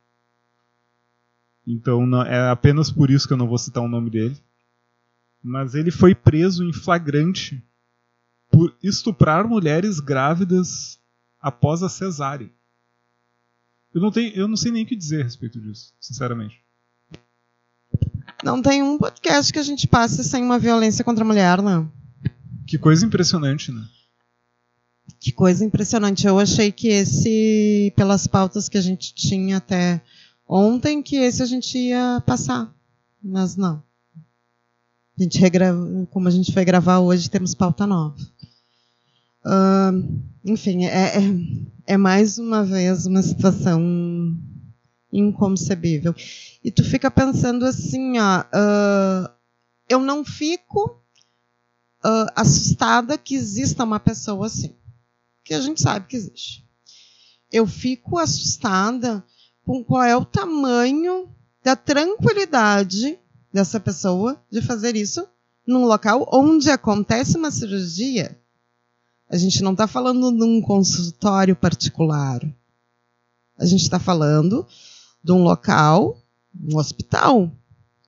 [1.65, 4.35] Então não, é apenas por isso que eu não vou citar o nome dele.
[5.41, 7.63] Mas ele foi preso em flagrante
[8.49, 10.99] por estuprar mulheres grávidas
[11.39, 12.51] após a cesárea.
[13.93, 16.63] Eu não, tenho, eu não sei nem o que dizer a respeito disso, sinceramente.
[18.43, 21.91] Não tem um podcast que a gente passe sem uma violência contra a mulher, não.
[22.67, 23.83] Que coisa impressionante, né?
[25.19, 26.25] Que coisa impressionante.
[26.27, 30.01] Eu achei que esse, pelas pautas que a gente tinha até
[30.47, 32.73] ontem, que esse a gente ia passar.
[33.21, 33.83] Mas não.
[35.19, 38.15] A gente regrava, como a gente foi gravar hoje, temos pauta nova.
[40.43, 41.21] Enfim, é, é,
[41.93, 43.81] é, mais uma vez uma situação
[45.11, 46.13] inconcebível.
[46.63, 49.29] E tu fica pensando assim, ó, uh,
[49.87, 51.01] eu não fico
[52.05, 54.75] uh, assustada que exista uma pessoa assim.
[55.43, 56.67] Que a gente sabe que existe.
[57.51, 59.23] Eu fico assustada
[59.65, 61.29] com qual é o tamanho
[61.63, 63.19] da tranquilidade
[63.51, 65.27] dessa pessoa de fazer isso
[65.65, 68.39] num local onde acontece uma cirurgia.
[69.29, 72.41] A gente não está falando de um consultório particular.
[73.57, 74.65] A gente está falando
[75.23, 76.17] de um local,
[76.59, 77.51] um hospital,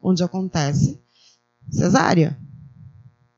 [0.01, 0.99] onde acontece
[1.69, 2.37] cesárea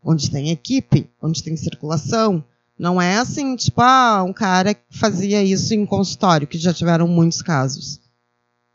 [0.04, 2.44] onde tem equipe, onde tem circulação.
[2.78, 7.08] Não é assim, tipo, ah, um cara que fazia isso em consultório, que já tiveram
[7.08, 8.02] muitos casos.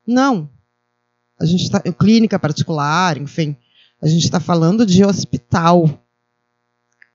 [0.06, 0.48] Não.
[1.38, 1.80] A gente está.
[1.80, 3.56] Clínica particular, enfim.
[4.00, 6.02] A gente está falando de hospital.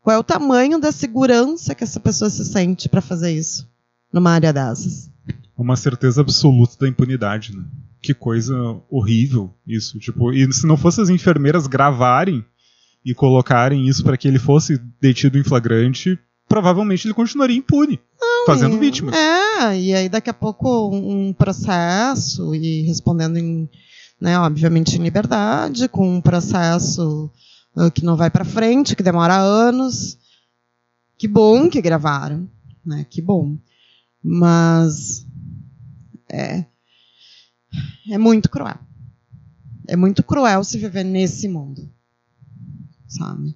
[0.04, 3.66] Qual é o tamanho da segurança que essa pessoa se sente para fazer isso
[4.12, 5.10] numa área dessas?
[5.58, 7.64] Uma certeza absoluta da impunidade, né?
[8.02, 8.54] Que coisa
[8.90, 9.98] horrível isso.
[10.00, 12.44] Tipo, e se não fosse as enfermeiras gravarem
[13.06, 18.46] e colocarem isso para que ele fosse detido em flagrante, provavelmente ele continuaria impune, Não,
[18.46, 19.16] fazendo vítimas.
[19.16, 23.70] É, e aí daqui a pouco um processo e respondendo em,
[24.20, 27.32] né, obviamente em liberdade, com um processo
[27.94, 30.18] que não vai para frente, que demora anos.
[31.18, 32.50] Que bom que gravaram,
[32.86, 33.06] né?
[33.10, 33.58] Que bom.
[34.22, 35.26] Mas
[36.30, 36.66] é
[38.10, 38.80] é muito cruel.
[39.88, 41.92] É muito cruel se viver nesse mundo
[43.14, 43.56] sabe?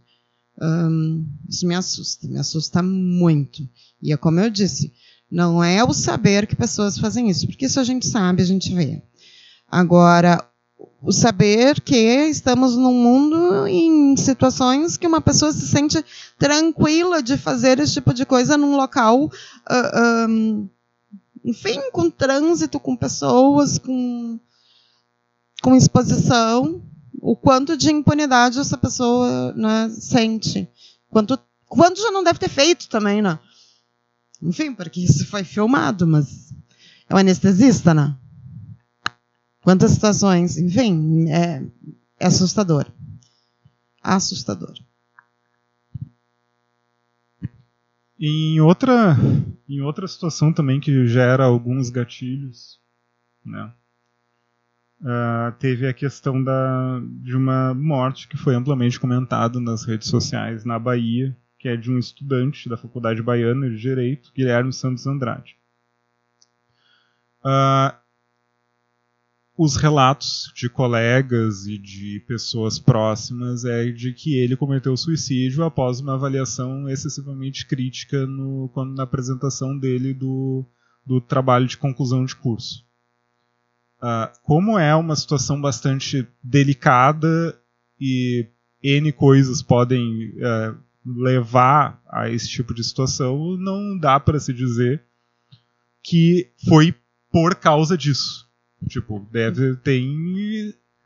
[0.61, 3.67] Um, isso me assusta, me assusta muito.
[4.01, 4.93] E é como eu disse,
[5.29, 8.73] não é o saber que pessoas fazem isso, porque isso a gente sabe, a gente
[8.73, 9.01] vê.
[9.67, 10.47] Agora,
[11.01, 16.03] o saber que estamos num mundo em situações que uma pessoa se sente
[16.37, 20.67] tranquila de fazer esse tipo de coisa num local, uh, um,
[21.45, 24.39] enfim, com trânsito, com pessoas, com,
[25.61, 26.81] com exposição,
[27.21, 30.67] o quanto de impunidade essa pessoa né, sente.
[31.09, 33.39] Quanto, quanto já não deve ter feito também, né?
[34.41, 36.53] Enfim, porque isso foi filmado, mas
[37.09, 38.15] é um anestesista, né?
[39.67, 41.61] Quantas situações, enfim, é,
[42.21, 42.89] é assustador.
[44.01, 44.73] assustador.
[48.17, 49.17] Em outra,
[49.67, 52.79] em outra situação também que gera alguns gatilhos,
[53.43, 53.73] né?
[55.01, 60.63] Uh, teve a questão da, de uma morte que foi amplamente comentada nas redes sociais
[60.63, 65.57] na Bahia, que é de um estudante da Faculdade Baiana de Direito, Guilherme Santos Andrade.
[67.43, 68.06] Uh,
[69.57, 75.99] os relatos de colegas e de pessoas próximas é de que ele cometeu suicídio após
[75.99, 80.63] uma avaliação excessivamente crítica no, quando, na apresentação dele do,
[81.03, 82.85] do trabalho de conclusão de curso.
[83.97, 87.59] Uh, como é uma situação bastante delicada
[87.99, 88.47] e
[88.83, 95.03] N coisas podem uh, levar a esse tipo de situação, não dá para se dizer
[96.03, 96.93] que foi
[97.31, 98.46] por causa disso.
[98.87, 100.01] Tipo, deve ter.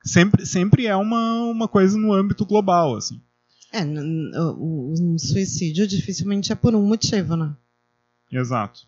[0.03, 3.21] Sempre, sempre é uma, uma coisa no âmbito global, assim.
[3.71, 7.55] É, um suicídio dificilmente é por um motivo, né?
[8.31, 8.81] Exato.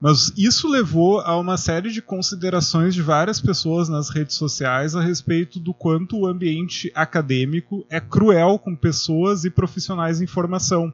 [0.00, 5.00] Mas isso levou a uma série de considerações de várias pessoas nas redes sociais a
[5.00, 10.92] respeito do quanto o ambiente acadêmico é cruel com pessoas e profissionais em formação.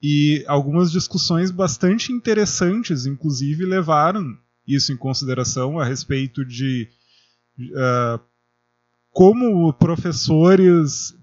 [0.00, 6.88] E algumas discussões bastante interessantes, inclusive, levaram isso em consideração a respeito de
[7.58, 8.20] uh,
[9.10, 11.14] como professores,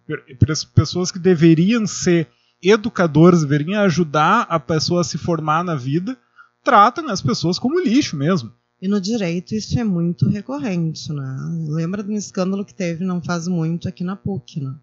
[0.74, 2.28] pessoas que deveriam ser
[2.62, 6.18] educadores, deveriam ajudar a pessoa a se formar na vida,
[6.64, 8.52] tratam as pessoas como lixo mesmo.
[8.82, 11.38] E no direito isso é muito recorrente, né?
[11.70, 14.76] Lembra de um escândalo que teve não faz muito aqui na PUC, né?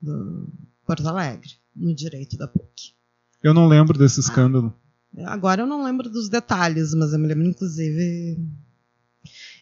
[0.00, 0.48] Do
[0.84, 2.94] Porto Alegre, no direito da PUC.
[3.42, 4.74] Eu não lembro desse escândalo.
[5.16, 5.32] Ah.
[5.32, 8.38] Agora eu não lembro dos detalhes, mas eu me lembro, inclusive.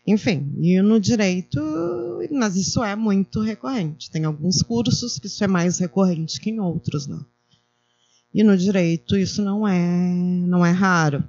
[0.06, 1.60] Enfim, e no direito,
[2.30, 4.10] mas isso é muito recorrente.
[4.10, 7.18] Tem alguns cursos que isso é mais recorrente que em outros, né?
[8.32, 9.78] E no direito isso não é,
[10.46, 11.24] não é raro.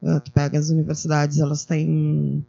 [0.00, 2.46] Uh, tu pega as universidades, elas têm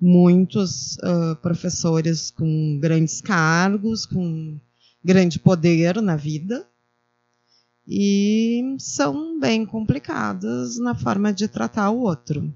[0.00, 4.58] muitos uh, professores com grandes cargos, com
[5.04, 6.66] grande poder na vida,
[7.92, 12.54] e são bem complicadas na forma de tratar o outro.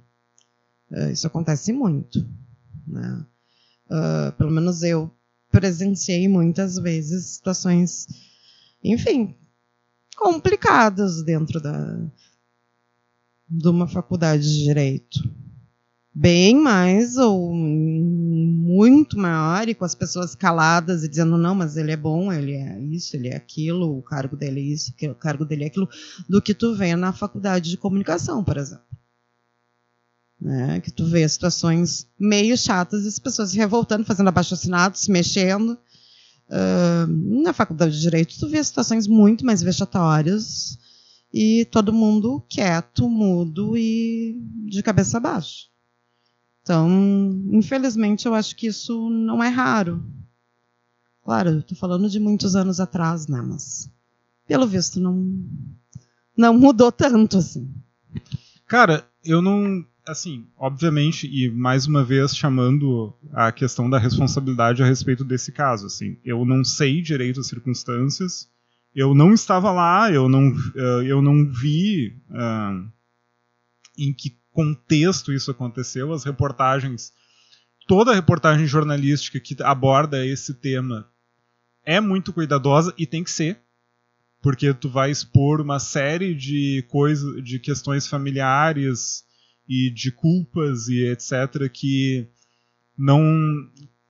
[0.89, 2.25] Uh, isso acontece muito.
[2.87, 3.27] Né?
[3.87, 5.11] Uh, pelo menos eu
[5.51, 8.07] presenciei muitas vezes situações,
[8.83, 9.35] enfim,
[10.17, 11.99] complicadas dentro da,
[13.49, 15.19] de uma faculdade de direito
[16.15, 21.91] bem mais ou muito maior e com as pessoas caladas e dizendo não, mas ele
[21.91, 25.45] é bom, ele é isso, ele é aquilo, o cargo dele é isso, o cargo
[25.45, 25.89] dele é aquilo,
[26.29, 28.85] do que tu vê na faculdade de comunicação, por exemplo.
[30.41, 30.81] Né?
[30.81, 35.79] Que tu vê situações meio chatas e as pessoas se revoltando, fazendo abaixo-assinado, se mexendo.
[36.47, 40.79] Uh, na faculdade de Direito, tu vê situações muito mais vexatórias
[41.33, 45.74] e todo mundo quieto, mudo e de cabeça baixa.
[46.65, 46.89] Então,
[47.53, 50.03] infelizmente, eu acho que isso não é raro.
[51.23, 53.39] Claro, estou falando de muitos anos atrás, né?
[53.43, 53.91] Mas,
[54.49, 55.45] pelo visto, não,
[56.35, 57.71] não mudou tanto assim.
[58.67, 59.85] Cara, eu não.
[60.07, 65.87] Assim, obviamente, e mais uma vez chamando a questão da responsabilidade a respeito desse caso.
[65.87, 68.49] Assim, eu não sei direito as circunstâncias,
[68.95, 72.87] eu não estava lá, eu não, eh, eu não vi uh,
[73.97, 77.13] em que contexto isso aconteceu, as reportagens,
[77.87, 81.11] toda a reportagem jornalística que aborda esse tema
[81.85, 83.61] é muito cuidadosa e tem que ser,
[84.41, 89.25] porque tu vai expor uma série de coisas, de questões familiares
[89.69, 92.29] e de culpas e etc que
[92.97, 93.21] não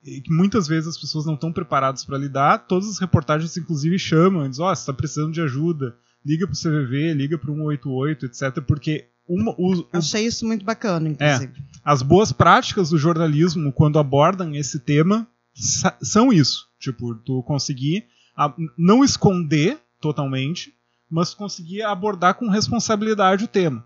[0.03, 2.59] que muitas vezes as pessoas não estão preparadas para lidar.
[2.67, 6.53] Todas as reportagens inclusive chamam, dizem, ó, oh, você está precisando de ajuda, liga para
[6.53, 9.55] o CVV, liga para o 188, etc, porque uma,
[9.91, 11.53] Achei isso muito bacana, inclusive.
[11.57, 15.27] É, as boas práticas do jornalismo, quando abordam esse tema,
[16.01, 16.67] são isso.
[16.79, 20.73] Tipo, tu conseguir a, não esconder totalmente,
[21.09, 23.85] mas conseguir abordar com responsabilidade o tema.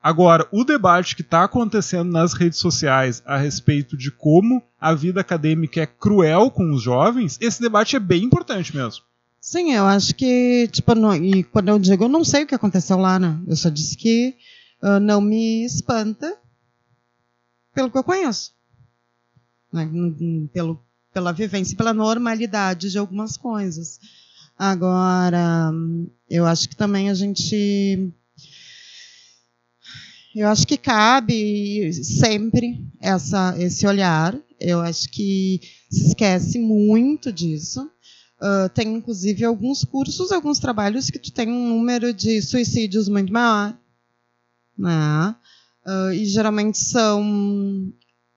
[0.00, 5.20] Agora, o debate que está acontecendo nas redes sociais a respeito de como a vida
[5.20, 9.02] acadêmica é cruel com os jovens, esse debate é bem importante mesmo.
[9.40, 12.54] Sim, eu acho que, tipo, não, e quando eu digo, eu não sei o que
[12.54, 13.38] aconteceu lá, né?
[13.46, 14.36] Eu só disse que
[14.82, 16.36] uh, não me espanta
[17.74, 18.52] pelo que eu conheço.
[19.72, 19.88] Né?
[20.52, 24.00] Pelo, pela vivência, pela normalidade de algumas coisas.
[24.58, 25.70] Agora,
[26.28, 28.12] eu acho que também a gente.
[30.34, 34.36] Eu acho que cabe sempre essa, esse olhar.
[34.58, 35.60] Eu acho que
[35.90, 37.88] se esquece muito disso.
[38.40, 43.32] Uh, tem inclusive alguns cursos, alguns trabalhos que tu tem um número de suicídios muito
[43.32, 43.76] maior,
[44.78, 45.34] né?
[45.86, 47.92] Uh, e geralmente são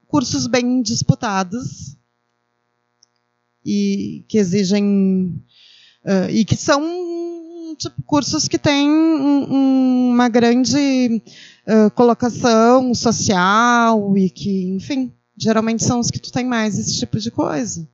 [0.08, 1.98] cursos bem disputados
[3.66, 5.42] e que exigem
[6.06, 6.82] uh, e que são
[7.78, 11.22] tipo, cursos que têm um, uma grande
[11.96, 17.32] colocação social e que, enfim, geralmente são os que tu tem mais esse tipo de
[17.32, 17.88] coisa.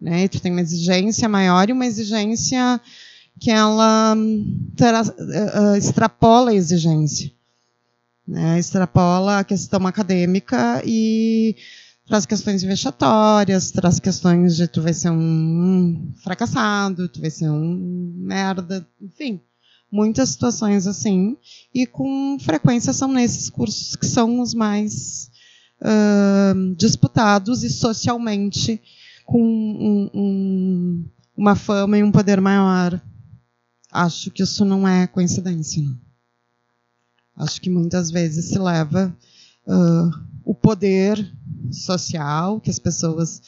[0.00, 0.24] Né?
[0.24, 2.80] E tu tem uma exigência maior e uma exigência
[3.38, 4.16] que ela
[4.76, 7.30] terá, uh, extrapola a exigência.
[8.28, 8.58] Né?
[8.58, 11.56] Extrapola a questão acadêmica e
[12.06, 18.12] traz questões vexatórias, traz questões de tu vai ser um fracassado, tu vai ser um
[18.18, 19.40] merda, enfim,
[19.90, 21.38] muitas situações assim.
[21.74, 25.30] E com frequência são nesses cursos que são os mais
[25.80, 28.78] uh, disputados e socialmente
[29.24, 33.00] com um, um, uma fama e um poder maior.
[33.90, 35.82] Acho que isso não é coincidência.
[35.82, 36.07] Não.
[37.38, 39.14] Acho que muitas vezes se leva
[39.66, 40.10] uh,
[40.44, 41.24] o poder
[41.70, 43.40] social que as pessoas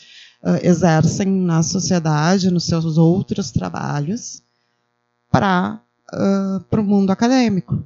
[0.42, 4.42] uh, exercem na sociedade, nos seus outros trabalhos,
[5.30, 5.80] para
[6.12, 7.84] uh, o mundo acadêmico.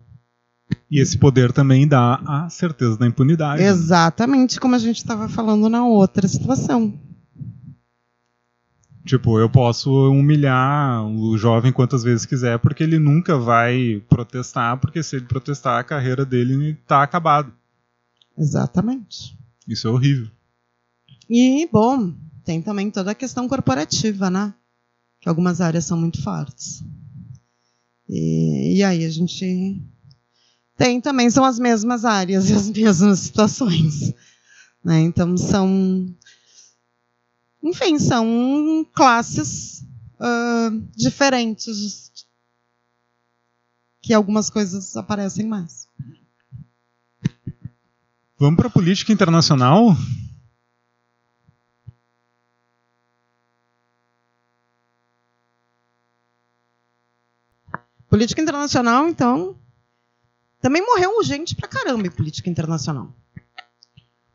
[0.90, 3.62] E esse poder também dá a certeza da impunidade.
[3.62, 6.92] Exatamente como a gente estava falando na outra situação.
[9.04, 15.02] Tipo, eu posso humilhar o jovem quantas vezes quiser, porque ele nunca vai protestar, porque
[15.02, 17.52] se ele protestar, a carreira dele está acabada.
[18.36, 19.36] Exatamente.
[19.68, 20.30] Isso é horrível.
[21.28, 22.14] E, bom,
[22.44, 24.54] tem também toda a questão corporativa, né?
[25.20, 26.82] Que algumas áreas são muito fortes.
[28.08, 29.82] E, e aí a gente
[30.76, 34.14] tem também, são as mesmas áreas e as mesmas situações.
[34.84, 35.00] Né?
[35.00, 36.06] Então são
[37.64, 39.82] enfim, são classes
[40.20, 42.12] uh, diferentes
[44.02, 45.88] que algumas coisas aparecem mais.
[48.38, 49.96] Vamos para a política internacional?
[58.10, 59.58] Política internacional, então.
[60.60, 63.16] Também morreu gente pra caramba em política internacional.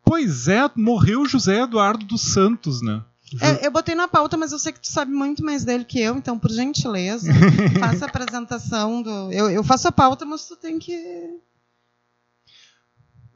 [0.03, 3.05] Pois é, morreu José Eduardo dos Santos, né?
[3.41, 5.99] É, eu botei na pauta, mas eu sei que tu sabe muito mais dele que
[5.99, 7.31] eu, então, por gentileza,
[7.79, 9.31] faça a apresentação do.
[9.31, 10.93] Eu, eu faço a pauta, mas tu tem que.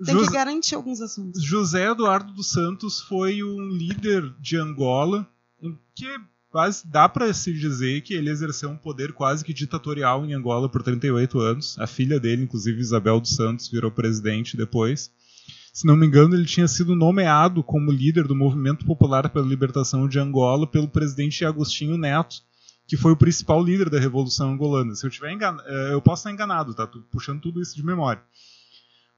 [0.04, 1.44] Tem José, que garantir alguns assuntos.
[1.44, 5.28] José Eduardo dos Santos foi um líder de Angola
[5.96, 6.08] que
[6.50, 10.70] quase dá para se dizer que ele exerceu um poder quase que ditatorial em Angola
[10.70, 11.76] por 38 anos.
[11.80, 15.12] A filha dele, inclusive Isabel dos Santos, virou presidente depois.
[15.74, 20.08] Se não me engano, ele tinha sido nomeado como líder do Movimento Popular pela Libertação
[20.08, 22.36] de Angola pelo presidente Agostinho Neto,
[22.88, 24.94] que foi o principal líder da Revolução Angolana.
[24.94, 26.86] Se eu tiver enganado, eh, eu posso estar enganado, tá?
[26.86, 28.22] Tô puxando tudo isso de memória.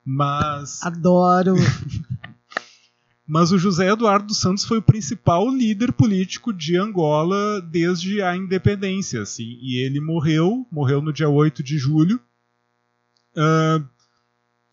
[0.06, 0.82] Mas.
[0.82, 1.56] Adoro!
[3.28, 8.38] Mas o José Eduardo dos Santos foi o principal líder político de Angola desde a
[8.38, 12.22] independência, assim, e ele morreu, morreu no dia 8 de julho,
[13.36, 13.84] uh,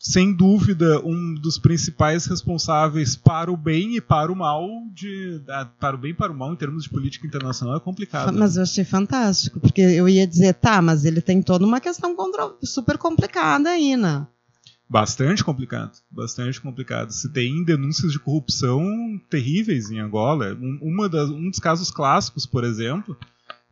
[0.03, 5.41] sem dúvida, um dos principais responsáveis para o bem e para o mal, de,
[5.79, 8.37] para o bem e para o mal em termos de política internacional, é complicado.
[8.37, 12.17] Mas eu achei fantástico, porque eu ia dizer, tá, mas ele tem toda uma questão
[12.65, 14.27] super complicada aí, né?
[14.91, 17.13] Bastante complicado, bastante complicado.
[17.13, 18.85] Se tem denúncias de corrupção
[19.31, 20.53] terríveis em Angola.
[20.61, 23.17] Um, uma das, um dos casos clássicos, por exemplo,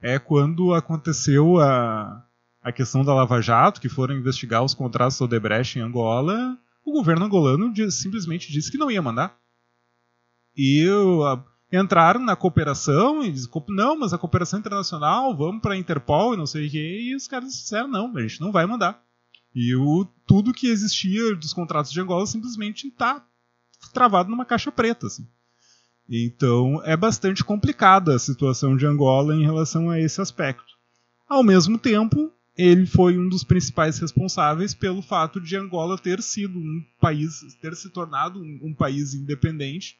[0.01, 2.25] é quando aconteceu a,
[2.63, 6.93] a questão da Lava Jato, que foram investigar os contratos do Odebrecht em Angola, o
[6.93, 9.37] governo angolano simplesmente disse que não ia mandar.
[10.57, 10.87] E
[11.73, 16.37] entraram na cooperação e disseram, não, mas a cooperação internacional, vamos para a Interpol e
[16.37, 19.03] não sei o quê, e os caras disseram, não, a gente não vai mandar.
[19.55, 23.25] E o, tudo que existia dos contratos de Angola simplesmente está
[23.93, 25.07] travado numa caixa preta.
[25.07, 25.27] Assim.
[26.09, 30.79] Então é bastante complicada a situação de Angola em relação a esse aspecto.
[31.29, 36.59] Ao mesmo tempo, ele foi um dos principais responsáveis pelo fato de Angola ter sido
[36.59, 39.97] um país, ter se tornado um, um país independente.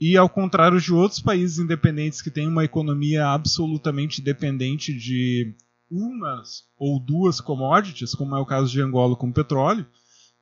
[0.00, 5.54] E ao contrário de outros países independentes que têm uma economia absolutamente dependente de
[5.90, 9.86] umas ou duas commodities, como é o caso de Angola com petróleo,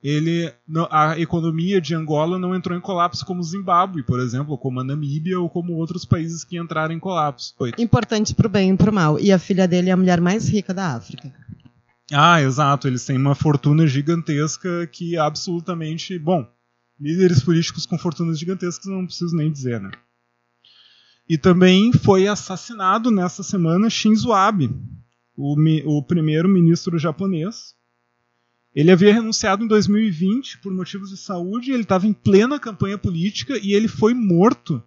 [0.03, 0.53] ele
[0.91, 5.41] a economia de Angola não entrou em colapso como Zimbábue, por exemplo, como a Namíbia
[5.41, 7.55] ou como outros países que entraram em colapso.
[7.79, 9.19] Importante para o bem e para o mal.
[9.19, 11.33] E a filha dele é a mulher mais rica da África.
[12.13, 12.87] Ah, exato.
[12.87, 16.19] Eles têm uma fortuna gigantesca que absolutamente.
[16.19, 16.47] Bom,
[17.01, 19.91] líderes políticos com fortunas gigantescas não preciso nem dizer, né?
[21.29, 24.71] E também foi assassinado nessa semana Shinzo Abe,
[25.37, 27.75] o, o primeiro-ministro japonês.
[28.77, 33.59] Ele havia renunciado em 2020 por motivos de saúde, ele estava em plena campanha política
[33.63, 34.83] e ele foi morto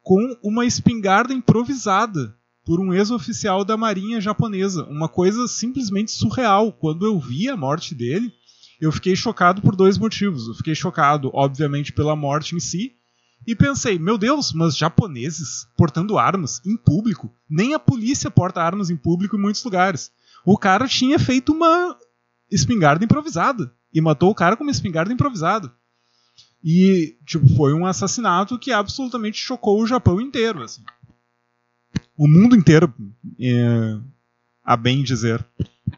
[0.00, 4.86] com uma espingarda improvisada por um ex-oficial da marinha japonesa.
[4.86, 6.72] Uma coisa simplesmente surreal.
[6.72, 8.32] Quando eu vi a morte dele,
[8.80, 10.48] eu fiquei chocado por dois motivos.
[10.48, 12.94] Eu fiquei chocado, obviamente, pela morte em si,
[13.46, 17.30] e pensei, meu Deus, mas japoneses portando armas em público?
[17.48, 20.10] Nem a polícia porta armas em público em muitos lugares.
[20.42, 21.98] O cara tinha feito uma
[22.50, 25.72] espingarda improvisada e matou o cara com uma espingarda improvisada.
[26.62, 30.82] E tipo, foi um assassinato que absolutamente chocou o Japão inteiro, assim.
[32.16, 32.92] O mundo inteiro,
[33.40, 33.98] é,
[34.62, 35.44] a bem dizer.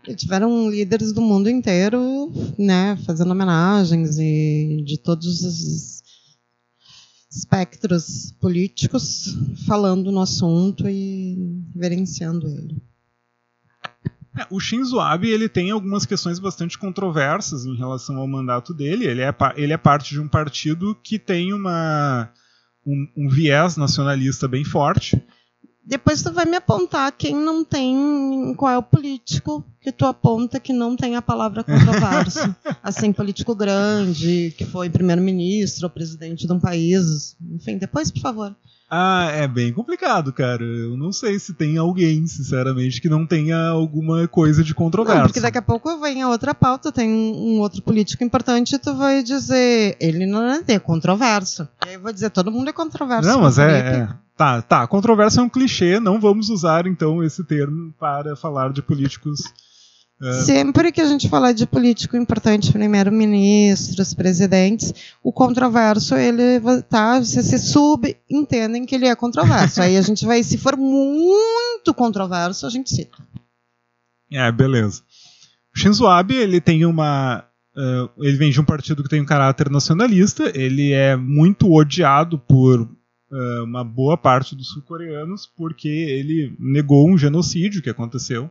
[0.06, 6.02] E tiveram líderes do mundo inteiro, né, fazendo homenagens e de todos os
[7.30, 9.36] espectros políticos
[9.66, 12.80] falando no assunto e reverenciando ele.
[14.38, 19.06] É, o Shinzo Abe ele tem algumas questões bastante controversas em relação ao mandato dele.
[19.06, 22.30] Ele é, ele é parte de um partido que tem uma,
[22.86, 25.22] um, um viés nacionalista bem forte.
[25.84, 28.54] Depois tu vai me apontar quem não tem.
[28.56, 32.54] Qual é o político que tu aponta que não tem a palavra controverso.
[32.82, 37.36] assim, político grande, que foi primeiro-ministro ou presidente de um país.
[37.50, 38.54] Enfim, depois, por favor.
[38.94, 40.62] Ah, é bem complicado, cara.
[40.62, 45.18] Eu não sei se tem alguém, sinceramente, que não tenha alguma coisa de controverso.
[45.18, 48.78] Não, porque daqui a pouco vem a outra pauta, tem um outro político importante e
[48.78, 51.66] tu vai dizer, ele não é controverso.
[51.86, 53.26] E aí eu vou dizer, todo mundo é controverso.
[53.26, 54.08] Não, mas é, é,
[54.42, 54.86] Tá, tá.
[54.88, 59.40] Controverso é um clichê, não vamos usar então esse termo para falar de políticos
[60.20, 60.32] é.
[60.34, 67.42] Sempre que a gente falar de político importante, primeiro-ministros, presidentes, o controverso, ele tá, você
[67.42, 69.82] se subentendem que ele é controverso.
[69.82, 73.18] Aí a gente vai, se for muito controverso, a gente cita.
[74.30, 75.02] É, beleza.
[75.74, 77.44] O Shinzo Abe, ele tem uma
[77.76, 82.38] uh, ele vem de um partido que tem um caráter nacionalista, ele é muito odiado
[82.38, 82.88] por uh,
[83.62, 88.50] uma boa parte dos sul-coreanos porque ele negou um genocídio que aconteceu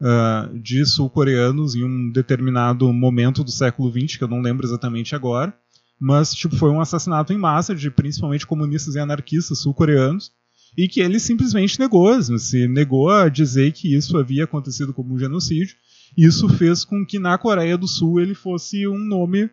[0.00, 5.14] uh, de sul-coreanos em um determinado momento do século XX, que eu não lembro exatamente
[5.14, 5.56] agora,
[5.98, 10.32] mas tipo, foi um assassinato em massa de principalmente comunistas e anarquistas sul-coreanos,
[10.76, 15.18] e que ele simplesmente negou, se negou a dizer que isso havia acontecido como um
[15.18, 15.74] genocídio.
[16.16, 19.50] Isso fez com que na Coreia do Sul ele fosse um nome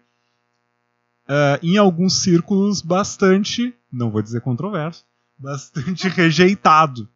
[1.27, 5.05] uh, em alguns círculos bastante, não vou dizer controverso,
[5.37, 7.07] bastante rejeitado,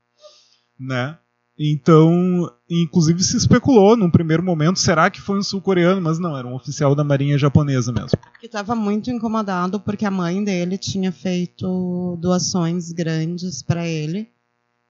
[0.80, 1.18] né?
[1.60, 6.00] Então, inclusive se especulou num primeiro momento, será que foi um sul-coreano?
[6.00, 8.12] Mas não, era um oficial da marinha japonesa mesmo.
[8.40, 14.30] Que estava muito incomodado porque a mãe dele tinha feito doações grandes para ele,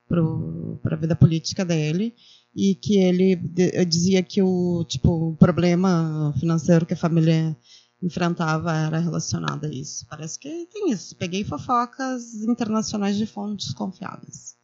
[0.09, 2.13] para a vida política dele,
[2.53, 3.37] e que ele
[3.87, 7.55] dizia que o tipo o problema financeiro que a família
[8.01, 10.05] enfrentava era relacionado a isso.
[10.09, 11.15] Parece que tem isso.
[11.15, 14.55] Peguei fofocas internacionais de fontes confiáveis.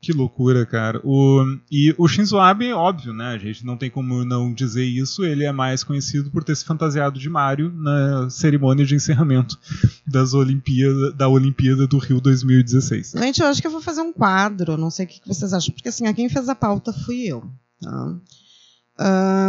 [0.00, 1.00] Que loucura, cara.
[1.04, 3.34] O, e o Shinzo Abe, óbvio, né?
[3.34, 5.24] A gente não tem como não dizer isso.
[5.24, 9.58] Ele é mais conhecido por ter se fantasiado de Mario na cerimônia de encerramento
[10.06, 13.14] das Olimpíada, da Olimpíada do Rio 2016.
[13.16, 14.76] Gente, eu acho que eu vou fazer um quadro.
[14.76, 15.74] Não sei o que vocês acham.
[15.74, 17.44] Porque assim, quem fez a pauta fui eu.
[17.82, 18.16] Tá?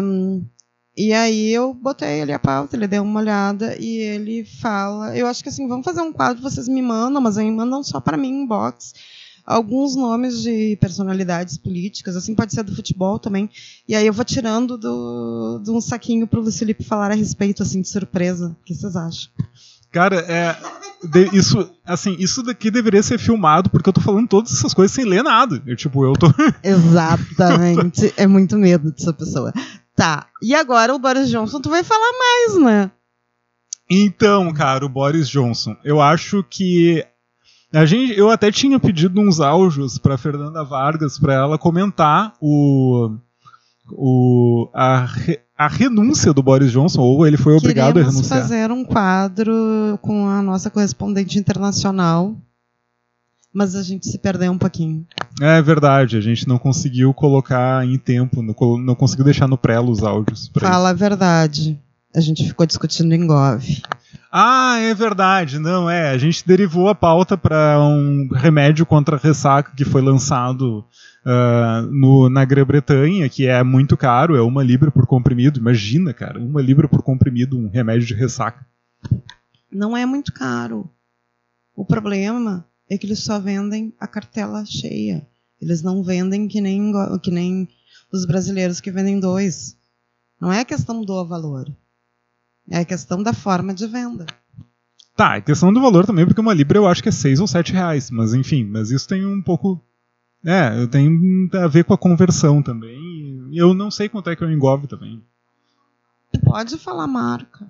[0.01, 0.45] Um,
[0.99, 5.15] e aí eu botei ele a pauta, ele deu uma olhada e ele fala.
[5.15, 8.01] Eu acho que assim, vamos fazer um quadro, vocês me mandam, mas aí mandam só
[8.01, 8.93] para mim inbox
[9.45, 13.49] alguns nomes de personalidades políticas, assim pode ser do futebol também.
[13.87, 17.15] E aí eu vou tirando do, de um saquinho para o Luiz Felipe falar a
[17.15, 18.49] respeito, assim, de surpresa.
[18.49, 19.31] O que vocês acham?
[19.91, 20.55] Cara, é,
[21.07, 24.93] de, isso, assim, isso daqui deveria ser filmado porque eu tô falando todas essas coisas
[24.93, 25.63] sem ler nada.
[25.65, 26.27] Eu, tipo, eu tô.
[26.61, 28.13] Exatamente.
[28.17, 29.51] é muito medo dessa pessoa.
[29.99, 30.27] Tá.
[30.41, 32.91] E agora o Boris Johnson, tu vai falar mais, né?
[33.91, 37.05] Então, cara, o Boris Johnson, eu acho que
[37.73, 43.13] a gente, eu até tinha pedido uns áudios para Fernanda Vargas para ela comentar o,
[43.91, 45.05] o, a,
[45.57, 48.41] a renúncia do Boris Johnson, ou ele foi obrigado Queremos a renunciar.
[48.41, 52.37] fazer um quadro com a nossa correspondente internacional,
[53.51, 55.05] mas a gente se perdeu um pouquinho.
[55.41, 59.91] É verdade, a gente não conseguiu colocar em tempo, não, não conseguiu deixar no prelo
[59.91, 60.51] os áudios.
[60.59, 60.87] Fala isso.
[60.87, 61.79] a verdade.
[62.15, 63.63] A gente ficou discutindo em Gov.
[64.31, 65.59] Ah, é verdade.
[65.59, 66.09] Não, é.
[66.09, 70.85] A gente derivou a pauta para um remédio contra ressaca que foi lançado
[71.25, 75.59] uh, no, na Grã-Bretanha, que é muito caro, é uma libra por comprimido.
[75.59, 78.65] Imagina, cara, uma libra por comprimido, um remédio de ressaca.
[79.71, 80.89] Não é muito caro.
[81.75, 85.25] O problema é que eles só vendem a cartela cheia.
[85.61, 86.91] Eles não vendem que nem,
[87.21, 87.67] que nem
[88.11, 89.77] os brasileiros que vendem dois.
[90.39, 91.69] Não é questão do valor.
[92.69, 94.25] É questão da forma de venda.
[95.15, 97.47] Tá, é questão do valor também, porque uma libra eu acho que é 6 ou
[97.47, 98.09] 7 reais.
[98.09, 99.83] Mas enfim, mas isso tem um pouco.
[100.45, 103.49] É, tem a ver com a conversão também.
[103.51, 105.21] Eu não sei quanto é que eu engove também.
[106.45, 107.67] Pode falar marca.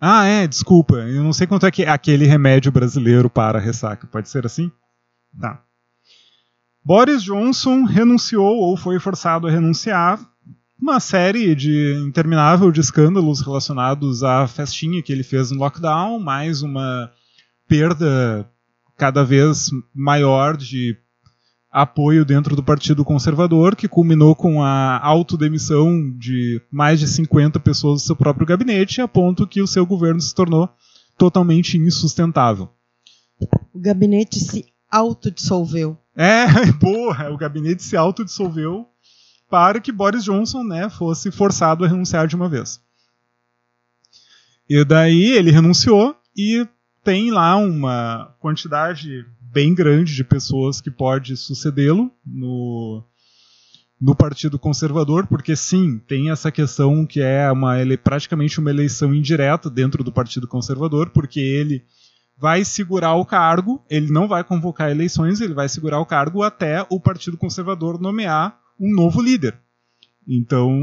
[0.00, 0.96] Ah, é, desculpa.
[0.96, 4.06] Eu não sei quanto é que é aquele remédio brasileiro para a ressaca.
[4.06, 4.72] Pode ser assim?
[5.38, 5.62] Tá.
[6.84, 10.18] Boris Johnson renunciou ou foi forçado a renunciar
[10.80, 16.62] uma série de interminável de escândalos relacionados à festinha que ele fez no lockdown, mais
[16.62, 17.10] uma
[17.68, 18.50] perda
[18.96, 20.96] cada vez maior de
[21.70, 28.02] apoio dentro do Partido Conservador, que culminou com a autodemissão de mais de 50 pessoas
[28.02, 30.68] do seu próprio gabinete, a ponto que o seu governo se tornou
[31.16, 32.68] totalmente insustentável.
[33.72, 35.96] O gabinete se autodissolveu.
[36.16, 36.46] É,
[36.80, 38.86] porra, o gabinete se autodissolveu
[39.48, 42.80] para que Boris Johnson né, fosse forçado a renunciar de uma vez.
[44.68, 46.66] E daí ele renunciou e
[47.02, 53.02] tem lá uma quantidade bem grande de pessoas que pode sucedê-lo no,
[54.00, 59.12] no Partido Conservador, porque sim, tem essa questão que é uma, ele, praticamente uma eleição
[59.12, 61.84] indireta dentro do Partido Conservador, porque ele
[62.40, 66.86] vai segurar o cargo, ele não vai convocar eleições, ele vai segurar o cargo até
[66.88, 69.58] o Partido Conservador nomear um novo líder.
[70.26, 70.80] Então,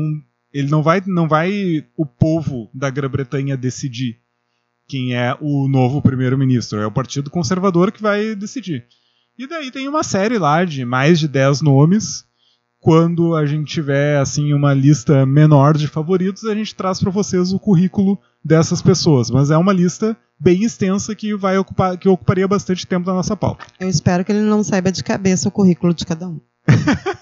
[0.53, 4.20] ele não vai, não vai o povo da Grã-Bretanha decidir
[4.88, 6.80] quem é o novo primeiro-ministro.
[6.80, 8.86] É o Partido Conservador que vai decidir.
[9.36, 12.24] E daí tem uma série lá de mais de 10 nomes.
[12.80, 17.51] Quando a gente tiver assim uma lista menor de favoritos, a gente traz para vocês
[17.51, 19.30] o currículo dessas pessoas.
[19.32, 23.36] Mas é uma lista bem extensa que vai ocupar, que ocuparia bastante tempo da nossa
[23.36, 23.65] pauta.
[23.80, 26.39] Eu espero que ele não saiba de cabeça o currículo de cada um.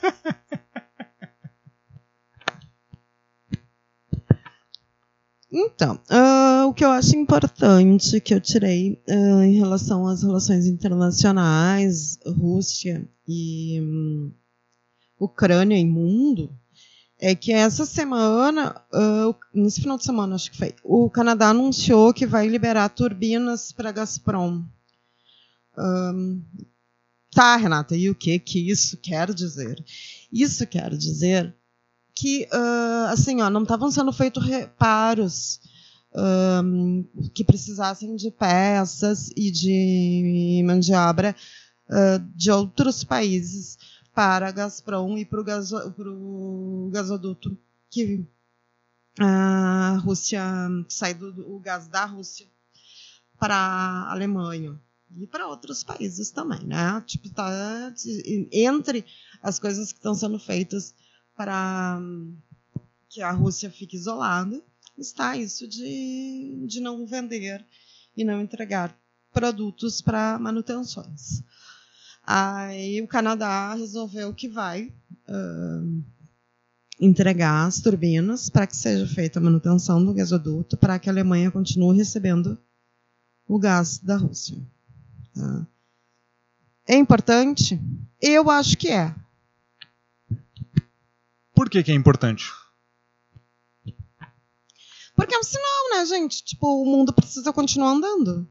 [5.57, 10.65] Então, uh, o que eu acho importante que eu tirei uh, em relação às relações
[10.67, 14.33] internacionais, Rússia e um,
[15.19, 16.49] Ucrânia e mundo,
[17.19, 22.13] é que essa semana, uh, nesse final de semana, acho que foi, o Canadá anunciou
[22.13, 24.63] que vai liberar turbinas para Gazprom.
[25.77, 26.41] Um,
[27.31, 29.83] tá, Renata, e o que que isso quer dizer?
[30.31, 31.55] Isso quer dizer
[32.13, 35.59] que uh, assim, ó, não estavam sendo feitos reparos
[36.15, 37.03] um,
[37.33, 40.63] que precisassem de peças e de
[40.95, 41.35] obra
[41.89, 43.77] uh, de outros países
[44.15, 45.77] para a Gazprom e para o gaso,
[46.89, 47.57] gasoduto
[47.91, 48.25] que
[49.19, 50.41] a Rússia
[50.87, 52.47] sai do, gás da Rússia
[53.37, 54.79] para a Alemanha
[55.17, 57.03] e para outros países também, né?
[57.05, 57.93] Tipo, tá
[58.51, 59.05] entre
[59.43, 60.95] as coisas que estão sendo feitas
[61.35, 61.99] para
[63.09, 64.61] que a Rússia fique isolada,
[64.97, 67.65] está isso de, de não vender
[68.15, 68.97] e não entregar
[69.33, 71.43] produtos para manutenções.
[72.25, 74.91] Aí o Canadá resolveu que vai
[75.29, 76.03] uh,
[76.99, 81.51] entregar as turbinas para que seja feita a manutenção do gasoduto, para que a Alemanha
[81.51, 82.57] continue recebendo
[83.47, 84.57] o gás da Rússia.
[85.33, 85.67] Tá?
[86.87, 87.79] É importante?
[88.19, 89.13] Eu acho que é.
[91.53, 92.51] Por que, que é importante?
[95.15, 96.43] Porque é um sinal, né, gente?
[96.43, 98.47] Tipo, o mundo precisa continuar andando.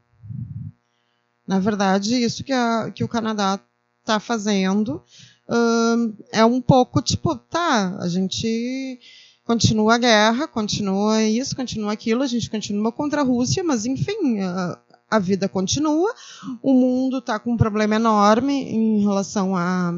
[1.47, 3.61] Na verdade, isso que, a, que o Canadá
[4.01, 5.03] está fazendo
[5.49, 8.99] uh, é um pouco tipo, tá, a gente
[9.45, 14.41] continua a guerra, continua isso, continua aquilo, a gente continua contra a Rússia, mas enfim,
[14.41, 14.79] a,
[15.11, 16.15] a vida continua.
[16.63, 19.93] O mundo está com um problema enorme em relação a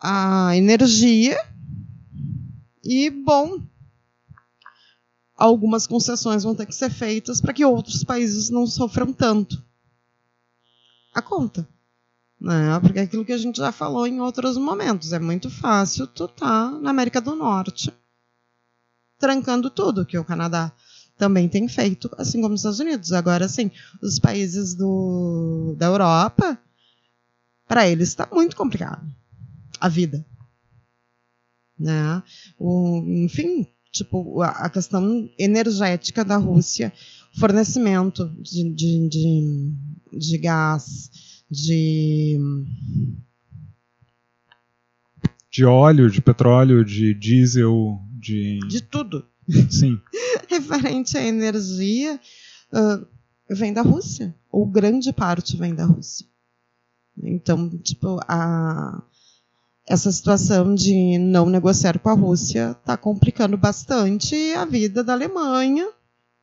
[0.00, 1.38] a energia
[2.82, 3.60] e, bom,
[5.36, 9.62] algumas concessões vão ter que ser feitas para que outros países não sofram tanto.
[11.14, 11.68] A conta.
[12.40, 12.78] Né?
[12.80, 15.12] Porque é aquilo que a gente já falou em outros momentos.
[15.12, 17.92] É muito fácil tu tá na América do Norte
[19.20, 20.72] trancando tudo que o Canadá
[21.16, 23.12] também tem feito, assim como os Estados Unidos.
[23.12, 23.70] Agora, sim,
[24.02, 26.58] os países do, da Europa,
[27.68, 29.06] para eles está muito complicado
[29.78, 30.24] a vida.
[31.78, 32.22] Né?
[32.58, 36.92] O, enfim, tipo, a, a questão energética da Rússia,
[37.38, 39.72] fornecimento de, de, de,
[40.12, 41.10] de gás,
[41.50, 42.38] de
[45.50, 48.60] de óleo, de petróleo, de diesel, de.
[48.68, 49.26] De tudo.
[49.68, 50.00] Sim.
[50.48, 52.20] Referente à energia,
[52.72, 53.06] uh,
[53.48, 54.34] vem da Rússia.
[54.50, 56.26] Ou grande parte vem da Rússia.
[57.22, 59.02] Então, tipo, a,
[59.88, 65.88] essa situação de não negociar com a Rússia está complicando bastante a vida da Alemanha,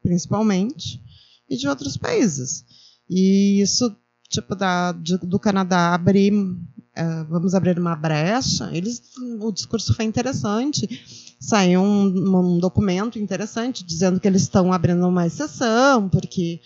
[0.07, 1.01] principalmente,
[1.49, 2.63] e de outros países.
[3.09, 3.93] E isso,
[4.29, 9.01] tipo, da, de, do Canadá abrir, uh, vamos abrir uma brecha, eles,
[9.39, 11.35] o discurso foi interessante.
[11.39, 16.61] Saiu um, um documento interessante dizendo que eles estão abrindo uma exceção, porque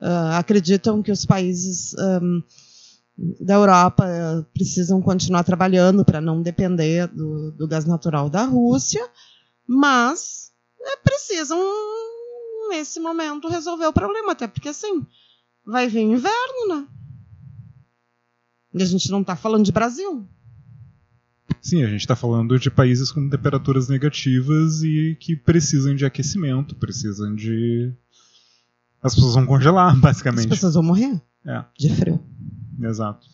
[0.00, 2.42] uh, acreditam que os países um,
[3.40, 9.08] da Europa uh, precisam continuar trabalhando para não depender do, do, gás natural da Rússia,
[9.66, 11.58] mas né, precisam,
[12.68, 15.06] nesse momento, resolver o problema, até porque assim,
[15.64, 16.86] vai vir inverno, né?
[18.74, 20.26] E a gente não está falando de Brasil.
[21.60, 26.74] Sim, a gente está falando de países com temperaturas negativas e que precisam de aquecimento,
[26.74, 27.94] precisam de
[29.04, 30.44] as pessoas vão congelar, basicamente.
[30.44, 31.64] As pessoas vão morrer é.
[31.78, 32.20] de frio.
[32.80, 33.26] Exato.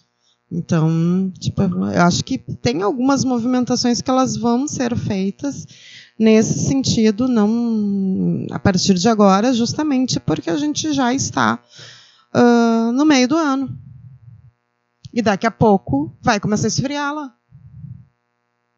[0.50, 5.64] Então, tipo, eu acho que tem algumas movimentações que elas vão ser feitas
[6.20, 11.58] nesse sentido, não a partir de agora, justamente porque a gente já está
[12.34, 13.74] uh, no meio do ano.
[15.14, 17.34] E daqui a pouco vai começar a esfriar lá.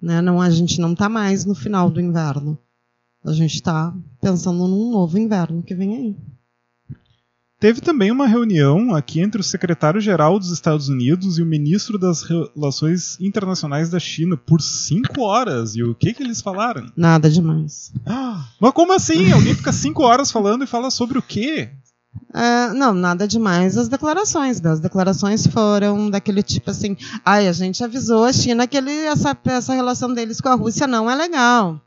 [0.01, 0.21] Né?
[0.23, 2.57] Não, a gente não está mais no final do inverno.
[3.25, 6.17] A gente está pensando num novo inverno que vem aí.
[7.63, 12.25] Teve também uma reunião aqui entre o secretário-geral dos Estados Unidos e o ministro das
[12.25, 15.77] Relações Internacionais da China por cinco horas.
[15.77, 16.91] E o que, que eles falaram?
[16.97, 17.93] Nada demais.
[18.05, 19.31] Ah, mas como assim?
[19.31, 21.71] Alguém fica cinco horas falando e fala sobre o quê?
[22.35, 24.61] Uh, não, nada demais as declarações.
[24.67, 29.39] As declarações foram daquele tipo assim: ai, a gente avisou a China que ele, essa,
[29.45, 31.81] essa relação deles com a Rússia não é legal.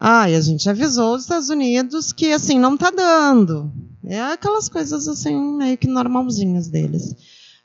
[0.00, 3.70] Ah, e a gente avisou os Estados Unidos que assim não tá dando.
[4.08, 7.14] É aquelas coisas assim meio que normalzinhas deles.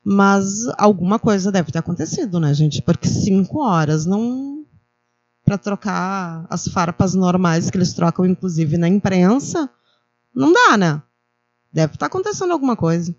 [0.04, 2.82] Mas alguma coisa deve ter acontecido, né, gente?
[2.82, 4.66] Porque cinco horas não
[5.46, 9.70] para trocar as farpas normais que eles trocam, inclusive na imprensa,
[10.36, 11.02] não dá, né?
[11.72, 13.16] Deve estar tá acontecendo alguma coisa.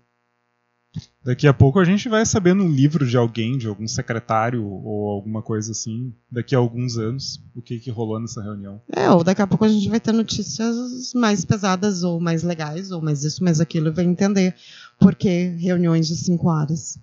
[1.23, 5.09] Daqui a pouco a gente vai saber num livro de alguém, de algum secretário ou
[5.09, 8.81] alguma coisa assim, daqui a alguns anos, o que, que rolou nessa reunião.
[8.91, 12.91] É, ou daqui a pouco a gente vai ter notícias mais pesadas, ou mais legais,
[12.91, 14.55] ou mais isso, mais aquilo, vai entender
[14.99, 16.99] por que reuniões de cinco horas.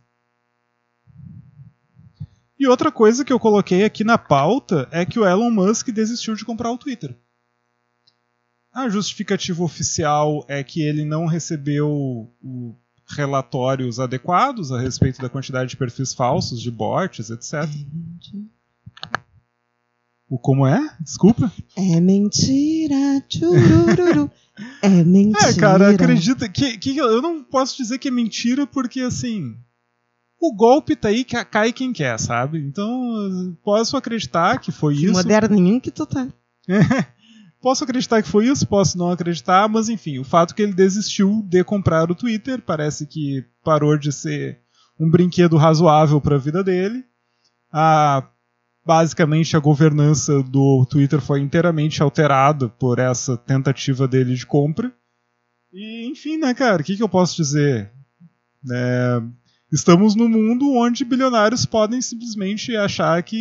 [2.59, 6.37] E outra coisa que eu coloquei aqui na pauta é que o Elon Musk desistiu
[6.37, 7.17] de comprar o Twitter.
[8.73, 11.91] A justificativa oficial é que ele não recebeu
[12.41, 12.77] o
[13.17, 17.69] relatórios adequados a respeito da quantidade de perfis falsos, de bots, etc.
[20.29, 20.97] O como é?
[21.01, 21.53] Desculpa.
[21.77, 23.21] É mentira.
[23.29, 24.31] Tchurururu.
[24.81, 25.51] É mentira.
[25.51, 29.55] É, cara, acredita que, que eu não posso dizer que é mentira porque assim,
[30.41, 32.59] o golpe tá aí que cai quem quer, sabe?
[32.59, 35.13] Então, posso acreditar que foi que isso.
[35.13, 36.27] Moderninho que tu tá.
[37.63, 41.43] Posso acreditar que foi isso, posso não acreditar, mas enfim, o fato que ele desistiu
[41.49, 44.59] de comprar o Twitter parece que parou de ser
[44.99, 47.05] um brinquedo razoável para a vida dele.
[47.73, 48.27] A,
[48.85, 54.93] basicamente, a governança do Twitter foi inteiramente alterada por essa tentativa dele de compra.
[55.73, 57.93] E, enfim, né, cara, o que, que eu posso dizer?
[58.73, 59.23] É,
[59.73, 63.37] estamos num mundo onde bilionários podem simplesmente achar que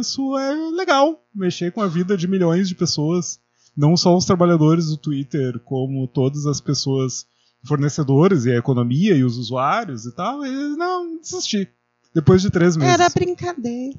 [0.00, 3.38] isso é legal, mexer com a vida de milhões de pessoas
[3.76, 7.26] não só os trabalhadores do Twitter, como todas as pessoas
[7.64, 11.68] fornecedores e a economia e os usuários e tal, eles não desisti.
[12.14, 12.94] Depois de três meses.
[12.94, 13.98] Era brincadeira.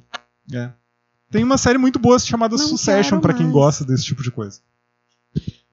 [0.51, 0.71] É.
[1.30, 4.59] Tem uma série muito boa chamada não Succession para quem gosta desse tipo de coisa.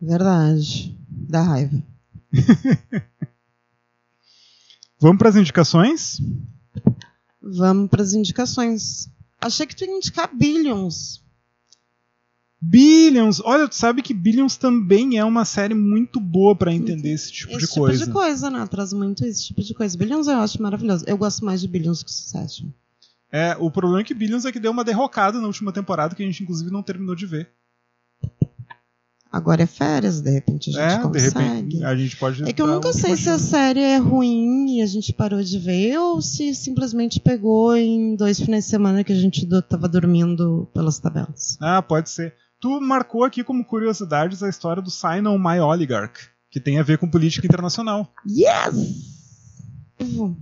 [0.01, 0.99] Verdade.
[1.09, 1.83] Dá raiva.
[5.01, 6.21] Vamos para as indicações?
[7.41, 9.09] Vamos para as indicações.
[9.41, 11.24] Achei que tu ia indicar Billions.
[12.67, 17.31] Billions, olha, tu sabe que Billions também é uma série muito boa para entender esse
[17.31, 17.95] tipo esse de tipo coisa.
[17.95, 18.67] Esse tipo de coisa, né?
[18.67, 19.99] Traz muito esse tipo de coisa.
[19.99, 21.05] Billions eu acho maravilhoso.
[21.07, 22.69] Eu gosto mais de Billions que Succession.
[23.31, 26.23] É, o problema é que Billions é que deu uma derrocada na última temporada que
[26.23, 27.51] a gente inclusive não terminou de ver.
[29.31, 31.33] Agora é férias, de repente a gente é, consegue.
[31.33, 34.79] De repente a gente pode É que eu nunca sei se a série é ruim
[34.79, 39.03] e a gente parou de ver ou se simplesmente pegou em dois finais de semana
[39.03, 41.59] que a gente tava dormindo pelas tabelas.
[41.61, 42.33] Ah, pode ser.
[42.65, 46.83] Tu marcou aqui como curiosidades a história do Sign on My Oligarch, que tem a
[46.83, 48.11] ver com política internacional.
[48.27, 48.75] Yes!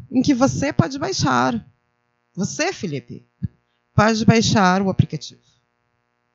[0.08, 1.66] Em que você pode baixar.
[2.36, 3.26] Você, Felipe,
[3.92, 5.40] pode baixar o aplicativo.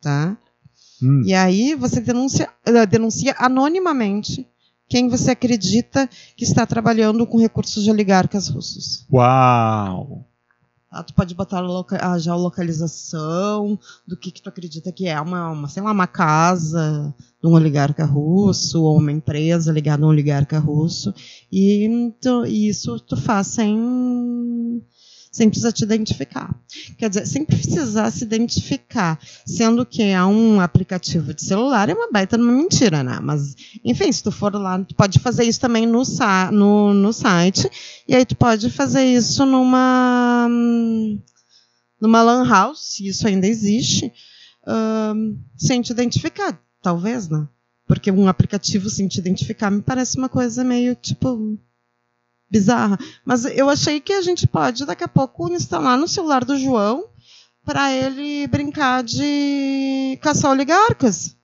[0.01, 0.37] Tá?
[1.01, 1.21] Hum.
[1.23, 4.45] E aí você denuncia, eh, denuncia anonimamente
[4.89, 9.07] quem você acredita que está trabalhando com recursos de oligarcas russos.
[9.09, 10.26] Uau!
[10.89, 11.61] Ah, tu pode botar
[11.99, 13.77] a, geolocalização
[14.07, 17.53] do que, que tu acredita que é uma, uma, sei lá, uma casa de um
[17.53, 21.13] oligarca russo ou uma empresa ligada a um oligarca russo.
[21.51, 24.81] E, tu, e isso tu faz sem
[25.37, 26.59] sem precisar te identificar.
[26.97, 32.11] Quer dizer, sem precisar se identificar, sendo que é um aplicativo de celular, é uma
[32.11, 33.19] baita numa mentira, né?
[33.21, 36.01] Mas, enfim, se tu for lá, tu pode fazer isso também no,
[36.51, 37.69] no, no site,
[38.07, 40.47] e aí tu pode fazer isso numa,
[42.01, 44.11] numa lan house, se isso ainda existe,
[45.55, 47.47] sem te identificar, talvez, né?
[47.85, 51.59] Porque um aplicativo sem te identificar me parece uma coisa meio, tipo,
[52.49, 52.97] bizarra.
[53.25, 57.05] Mas eu achei que a gente pode, daqui a pouco, instalar no celular do João
[57.65, 61.35] para ele brincar de caçar oligarcas.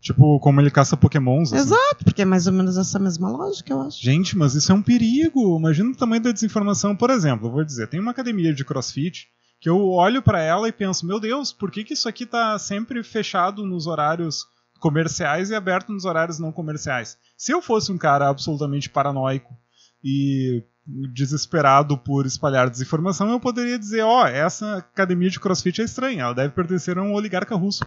[0.00, 1.52] Tipo, como ele caça pokémons.
[1.52, 1.62] Assim.
[1.62, 4.02] Exato, porque é mais ou menos essa mesma lógica, eu acho.
[4.02, 5.56] Gente, mas isso é um perigo.
[5.58, 6.96] Imagina o tamanho da desinformação.
[6.96, 9.28] Por exemplo, eu vou dizer, tem uma academia de crossfit
[9.60, 12.58] que eu olho para ela e penso, meu Deus, por que, que isso aqui tá
[12.58, 14.44] sempre fechado nos horários
[14.80, 17.16] comerciais e aberto nos horários não comerciais?
[17.36, 19.56] Se eu fosse um cara absolutamente paranoico
[20.02, 20.64] e
[21.12, 26.22] desesperado por espalhar desinformação, eu poderia dizer, ó, oh, essa academia de crossfit é estranha,
[26.22, 27.84] ela deve pertencer a um oligarca russo.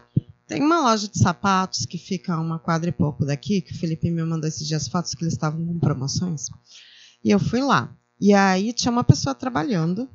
[0.48, 3.78] Tem uma loja de sapatos que fica a uma quadra e pouco daqui, que o
[3.78, 6.46] Felipe me mandou esses dias fotos que eles estavam com promoções.
[7.24, 7.94] E eu fui lá.
[8.22, 10.08] E aí tinha uma pessoa trabalhando.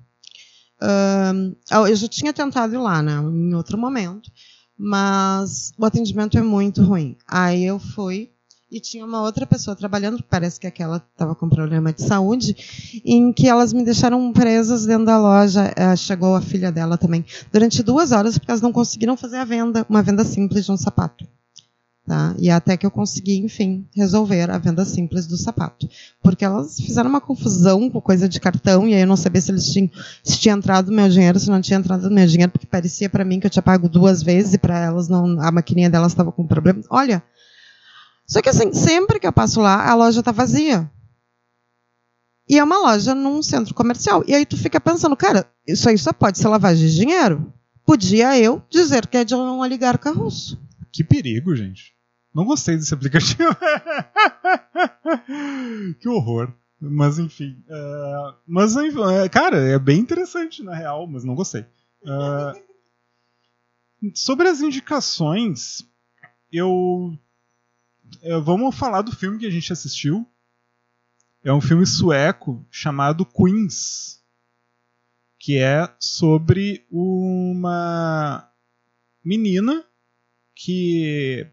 [1.71, 4.31] Eu já tinha tentado ir lá, né, em outro momento,
[4.79, 7.19] mas o atendimento é muito ruim.
[7.27, 8.31] Aí eu fui,
[8.71, 12.55] e tinha uma outra pessoa trabalhando, parece que aquela estava com problema de saúde,
[13.05, 15.73] em que elas me deixaram presas dentro da loja.
[15.77, 19.45] Eh, chegou a filha dela também, durante duas horas, porque elas não conseguiram fazer a
[19.45, 21.27] venda, uma venda simples de um sapato.
[22.07, 22.35] Tá?
[22.39, 25.89] E até que eu consegui, enfim, resolver a venda simples do sapato.
[26.23, 29.51] Porque elas fizeram uma confusão com coisa de cartão, e aí eu não sabia se
[29.51, 29.91] eles tinham,
[30.23, 33.39] se tinha entrado meu dinheiro, se não tinha entrado meu dinheiro, porque parecia para mim
[33.39, 36.47] que eu tinha pago duas vezes e para elas não, a maquininha delas estava com
[36.47, 36.81] problema.
[36.89, 37.23] Olha,
[38.31, 40.89] só que assim, sempre que eu passo lá, a loja tá vazia.
[42.49, 44.23] E é uma loja num centro comercial.
[44.25, 47.53] E aí tu fica pensando, cara, isso aí só pode ser lavagem de dinheiro.
[47.85, 50.57] Podia eu dizer que é de um oligarca russo.
[50.93, 51.93] Que perigo, gente.
[52.33, 53.51] Não gostei desse aplicativo.
[55.99, 56.55] que horror.
[56.81, 57.65] Mas enfim.
[57.69, 61.67] Uh, mas, uh, cara, é bem interessante na real, mas não gostei.
[62.03, 62.55] Uh,
[64.15, 65.85] sobre as indicações,
[66.53, 67.30] eu é,
[68.43, 70.27] vamos falar do filme que a gente assistiu.
[71.43, 74.23] É um filme sueco chamado Queens,
[75.39, 78.47] que é sobre uma
[79.25, 79.85] menina
[80.55, 81.47] que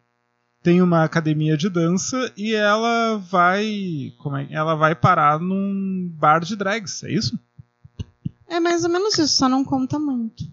[0.62, 6.44] tem uma academia de dança e ela vai, como é, ela vai parar num bar
[6.44, 7.40] de drags, é isso?
[8.46, 10.44] É mais ou menos isso, só não conta muito.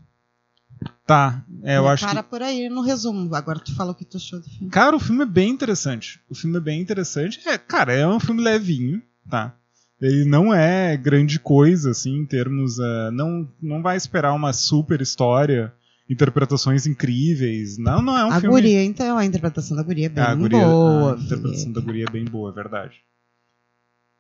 [1.07, 2.31] Tá, é, eu acho cara que...
[2.31, 3.35] por aí no resumo.
[3.35, 4.71] Agora tu fala o que tu achou do filme.
[4.71, 6.19] Cara, o filme é bem interessante.
[6.31, 7.41] O filme é bem interessante.
[7.47, 9.55] É, cara, é um filme levinho, tá?
[10.01, 12.79] Ele não é grande coisa, assim, em termos.
[12.79, 15.73] Uh, não, não vai esperar uma super história,
[16.09, 17.77] interpretações incríveis.
[17.79, 18.47] Não, não é um a filme.
[18.47, 21.15] A guria, então, a interpretação da guria é bem a guria, boa.
[21.15, 22.97] A interpretação da guria é bem boa, é verdade.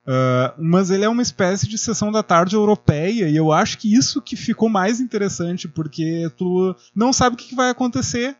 [0.07, 3.95] Uh, mas ele é uma espécie de sessão da tarde europeia e eu acho que
[3.95, 8.37] isso que ficou mais interessante porque tu não sabe o que vai acontecer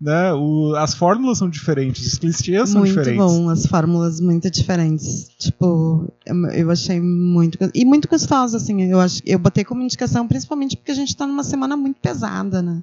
[0.00, 0.32] né?
[0.32, 3.20] O, as fórmulas são diferentes, os clichês são muito diferentes.
[3.20, 5.28] Muito bom, as fórmulas muito diferentes.
[5.38, 6.06] Tipo,
[6.54, 7.58] eu achei muito.
[7.74, 8.82] E muito gostosa, assim.
[8.82, 12.62] Eu, acho, eu botei como indicação, principalmente porque a gente está numa semana muito pesada,
[12.62, 12.82] né?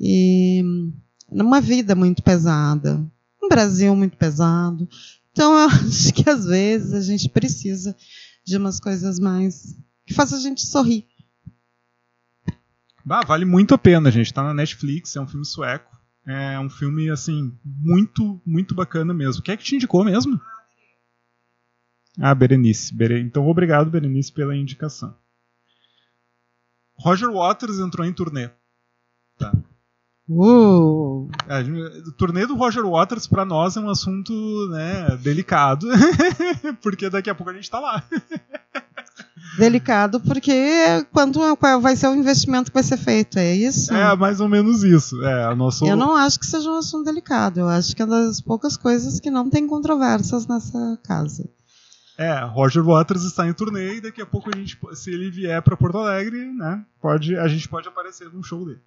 [0.00, 0.64] E
[1.30, 3.00] numa vida muito pesada.
[3.40, 4.88] Um Brasil muito pesado.
[5.38, 7.96] Então, eu acho que às vezes a gente precisa
[8.44, 11.06] de umas coisas mais que façam a gente sorrir.
[13.04, 14.34] Vale muito a pena, gente.
[14.34, 15.96] Tá na Netflix, é um filme sueco.
[16.26, 19.40] É um filme, assim, muito, muito bacana mesmo.
[19.40, 20.40] Quem é que te indicou mesmo?
[22.18, 22.92] Ah, Berenice.
[23.20, 25.16] Então, obrigado, Berenice, pela indicação.
[26.96, 28.50] Roger Waters entrou em turnê.
[29.38, 29.52] Tá.
[30.28, 31.28] Uh.
[31.48, 31.62] É,
[32.06, 34.32] o turnê do Roger Waters para nós é um assunto
[34.70, 35.86] né, delicado,
[36.82, 38.04] porque daqui a pouco a gente está lá.
[39.56, 40.52] Delicado porque
[41.12, 43.92] quanto qual vai ser o investimento que vai ser feito, é isso?
[43.92, 45.24] É, mais ou menos isso.
[45.24, 45.86] É, nosso...
[45.86, 48.76] Eu não acho que seja um assunto delicado, eu acho que é uma das poucas
[48.76, 51.48] coisas que não tem controvérsias nessa casa.
[52.18, 55.62] É, Roger Waters está em turnê e daqui a pouco a gente, se ele vier
[55.62, 58.80] para Porto Alegre, né, pode, a gente pode aparecer num show dele.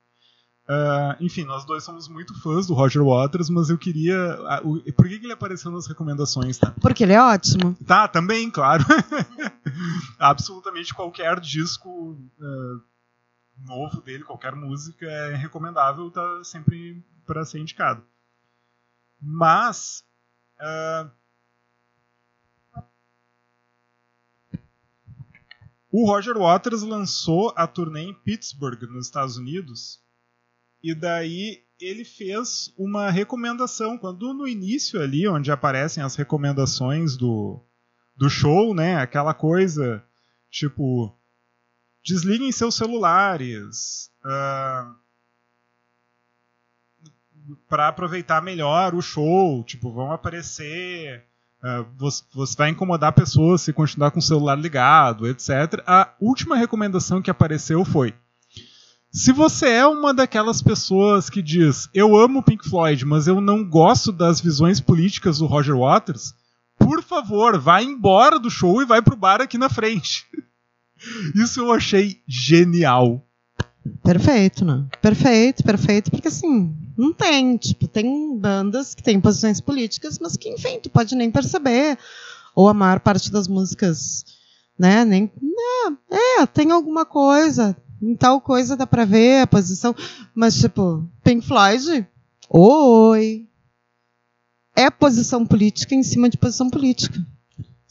[0.72, 4.16] Uh, enfim, nós dois somos muito fãs do Roger Waters, mas eu queria.
[4.64, 6.74] Uh, o, por que, que, ele apareceu nas recomendações, tá?
[6.80, 7.76] Porque ele é ótimo.
[7.86, 8.86] Tá, também, claro.
[10.18, 12.82] Absolutamente qualquer disco uh,
[13.68, 18.02] novo dele, qualquer música é recomendável, tá sempre para ser indicado.
[19.22, 20.06] Mas.
[25.92, 30.01] o Roger Waters lançou a turnê em Pittsburgh, nos Estados Unidos,
[30.84, 33.98] e daí ele fez uma recomendação.
[33.98, 37.60] Quando no início ali, onde aparecem as recomendações do,
[38.16, 38.98] do show, né?
[38.98, 40.04] Aquela coisa
[40.52, 41.16] tipo.
[42.04, 44.12] Desliguem seus celulares.
[44.24, 44.96] Uh, ah,
[47.68, 51.24] para aproveitar melhor o show, tipo, vão aparecer.
[51.64, 55.82] Uh, você, você, vai incomodar pessoas se continuar com o celular ligado, etc.
[55.86, 58.16] A última recomendação que apareceu foi:
[59.12, 63.68] se você é uma daquelas pessoas que diz eu amo Pink Floyd, mas eu não
[63.68, 66.34] gosto das visões políticas do Roger Waters,
[66.80, 70.26] por favor, vá embora do show e vai pro bar aqui na frente.
[71.36, 73.28] Isso eu achei genial.
[74.04, 74.86] Perfeito, né?
[75.02, 80.50] Perfeito, perfeito, porque assim, não tem, tipo, tem bandas que têm posições políticas, mas que,
[80.50, 81.98] enfim, tu pode nem perceber.
[82.56, 84.24] Ou a maior parte das músicas,
[84.78, 89.96] né, nem, né, é, tem alguma coisa, em tal coisa dá pra ver a posição.
[90.34, 92.08] Mas, tipo, Pink Floyd,
[92.50, 93.48] oi.
[94.76, 97.26] É posição política em cima de posição política.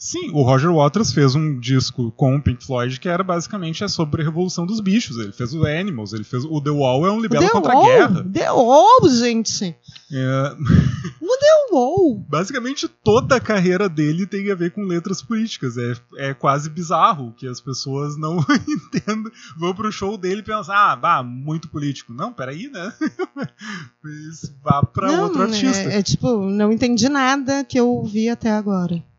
[0.01, 4.23] Sim, o Roger Waters fez um disco com o Pink Floyd que era basicamente sobre
[4.23, 5.15] a revolução dos bichos.
[5.19, 7.87] Ele fez o Animals, ele fez o The Wall, é um libelo contra Wall, a
[7.87, 8.23] guerra.
[8.23, 9.75] The Wall, gente!
[10.11, 10.55] É...
[11.21, 12.25] O The Wall!
[12.27, 15.77] Basicamente toda a carreira dele tem a ver com letras políticas.
[15.77, 19.31] É, é quase bizarro que as pessoas não entendam.
[19.55, 22.11] Vão pro show dele e pensam, ah, bah, muito político.
[22.11, 22.91] Não, peraí, né?
[24.03, 25.91] Mas vá pra não, outro artista.
[25.91, 29.10] É, é tipo, não entendi nada que eu ouvi até agora.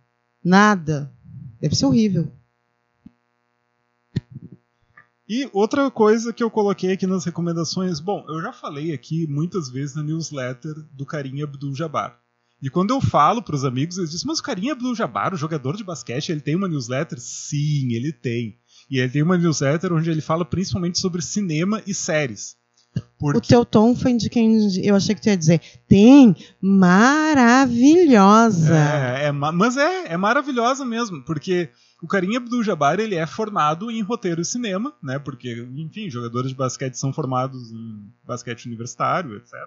[0.44, 1.12] Nada.
[1.60, 2.30] Deve ser horrível.
[5.28, 9.70] E outra coisa que eu coloquei aqui nas recomendações, bom, eu já falei aqui muitas
[9.70, 12.20] vezes na newsletter do Carinha Abdul Jabbar.
[12.60, 15.36] E quando eu falo para os amigos, eles dizem: Mas o Carinha Abdul Jabbar, o
[15.36, 17.18] jogador de basquete, ele tem uma newsletter?
[17.18, 18.58] Sim, ele tem.
[18.90, 22.56] E ele tem uma newsletter onde ele fala principalmente sobre cinema e séries.
[23.18, 23.38] Porque...
[23.38, 25.60] O teu tom foi de quem eu achei que tu ia dizer.
[25.86, 28.76] Tem, maravilhosa.
[28.76, 31.70] É, é mas é, é maravilhosa mesmo, porque
[32.02, 35.20] o Karim Abdul-Jabbar ele é formado em roteiro e cinema, né?
[35.20, 39.54] Porque, enfim, jogadores de basquete são formados em basquete universitário, etc.
[39.54, 39.58] Uh,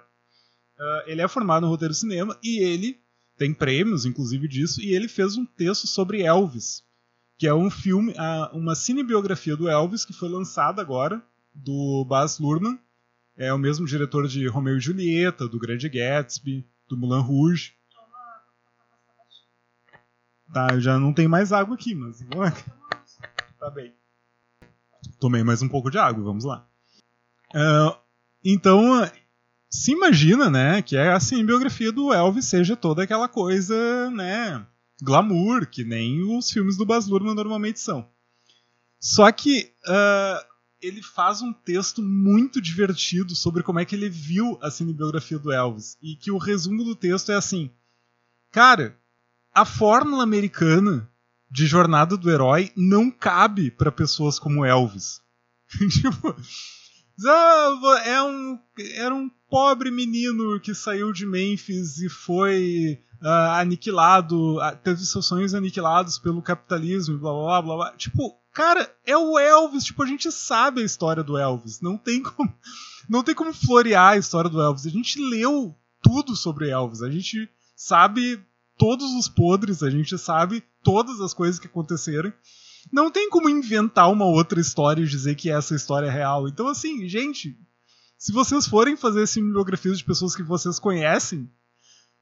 [0.78, 2.99] ah, ele é formado em roteiro e cinema e ele
[3.38, 6.84] tem prêmios, inclusive disso, e ele fez um texto sobre Elvis,
[7.38, 11.23] que é um filme, uh, uma cinebiografia do Elvis que foi lançada agora
[11.53, 12.78] do Baz Luhrmann
[13.38, 17.74] é o mesmo diretor de Romeo e Julieta, do Grande Gatsby, do Moulin Rouge.
[20.54, 22.24] Tá, eu já não tenho mais água aqui, mas.
[23.60, 23.94] tá bem.
[25.20, 26.68] Tomei mais um pouco de água, vamos lá.
[27.54, 27.98] Uh,
[28.44, 29.10] então,
[29.70, 34.66] se imagina, né, que é assim, a biografia do Elvis seja toda aquela coisa, né,
[35.02, 38.08] glamour, que nem os filmes do Baz Luhrmann normalmente são.
[39.00, 44.57] Só que uh, ele faz um texto muito divertido sobre como é que ele viu
[44.61, 45.97] a cinebiografia do Elvis.
[46.01, 47.71] E que o resumo do texto é assim:
[48.51, 48.97] Cara,
[49.53, 51.09] a fórmula americana
[51.49, 55.21] de jornada do herói não cabe para pessoas como Elvis.
[55.89, 56.36] tipo,
[57.26, 58.59] ah, é um,
[58.95, 65.53] era um pobre menino que saiu de Memphis e foi uh, aniquilado, teve seus sonhos
[65.53, 67.97] aniquilados pelo capitalismo, blá blá blá blá.
[67.97, 71.82] Tipo, Cara, é o Elvis, tipo, a gente sabe a história do Elvis.
[71.82, 72.51] Não tem como,
[73.10, 74.88] não tem como florear a história do Elvis.
[74.88, 77.01] A gente leu tudo sobre Elvis.
[77.01, 78.41] A gente sabe
[78.78, 82.32] todos os podres, a gente sabe todas as coisas que aconteceram.
[82.93, 86.47] Não tem como inventar uma outra história e dizer que essa história é real.
[86.47, 87.58] Então, assim, gente,
[88.18, 91.51] se vocês forem fazer biografias de pessoas que vocês conhecem,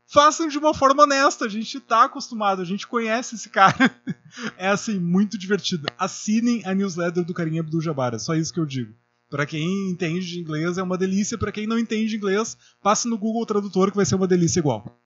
[0.06, 1.46] façam de uma forma honesta.
[1.46, 3.92] A gente tá acostumado, a gente conhece esse cara.
[4.58, 5.88] é assim, muito divertido.
[5.98, 8.94] Assinem a newsletter do Carinha Abdul Jabbar, é só isso que eu digo.
[9.30, 13.18] Para quem entende de inglês é uma delícia, para quem não entende inglês, passe no
[13.18, 15.00] Google Tradutor que vai ser uma delícia igual.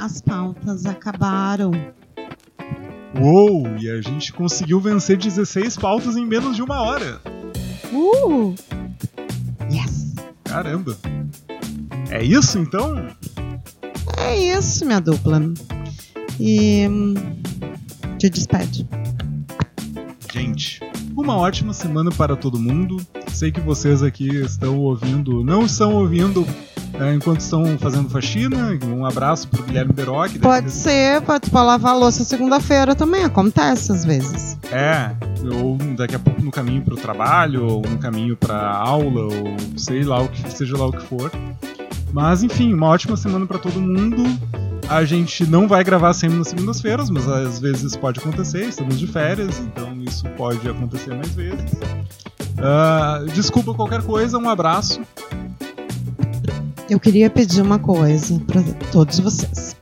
[0.00, 1.72] As pautas acabaram.
[3.20, 7.20] Uou, e a gente conseguiu vencer 16 pautas em menos de uma hora.
[7.92, 8.54] Uh!
[9.70, 10.14] Yes!
[10.44, 10.96] Caramba!
[12.10, 13.06] É isso então?
[14.16, 15.40] É isso, minha dupla.
[16.40, 16.86] E.
[18.18, 18.88] Te despede.
[20.32, 20.80] Gente,
[21.16, 22.96] uma ótima semana para todo mundo.
[23.28, 26.46] Sei que vocês aqui estão ouvindo, não estão ouvindo
[26.94, 28.78] é, enquanto estão fazendo faxina.
[28.84, 30.38] Um abraço pro Guilherme Beroc.
[30.40, 34.56] Pode ser, pode pra lavar a louça segunda-feira também, acontece às vezes.
[34.72, 35.12] É,
[35.62, 40.02] ou daqui a pouco no caminho pro trabalho, ou no caminho pra aula, ou sei
[40.02, 41.30] lá o que seja lá o que for.
[42.12, 44.22] Mas enfim, uma ótima semana para todo mundo.
[44.88, 49.06] A gente não vai gravar sempre nas segundas-feiras, mas às vezes pode acontecer, estamos de
[49.06, 51.72] férias, então isso pode acontecer mais vezes.
[52.58, 55.00] Uh, desculpa qualquer coisa, um abraço.
[56.88, 59.76] Eu queria pedir uma coisa para todos vocês: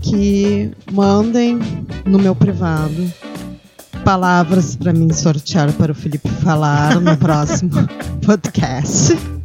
[0.00, 1.60] que mandem
[2.04, 3.12] no meu privado
[4.04, 7.72] palavras para mim sortear para o Felipe falar no próximo
[8.24, 9.37] podcast.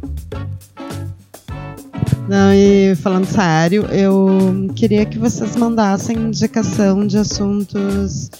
[2.28, 8.30] Não, e falando sério, eu queria que vocês mandassem indicação de assuntos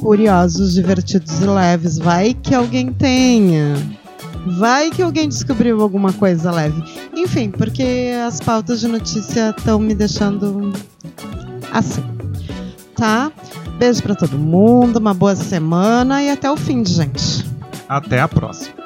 [0.00, 1.98] curiosos, divertidos e leves.
[1.98, 3.74] Vai que alguém tenha.
[4.58, 6.82] Vai que alguém descobriu alguma coisa leve.
[7.14, 10.72] Enfim, porque as pautas de notícia estão me deixando
[11.70, 12.04] assim.
[12.96, 13.30] Tá?
[13.78, 17.44] Beijo para todo mundo, uma boa semana e até o fim, gente.
[17.88, 18.83] Até a próxima.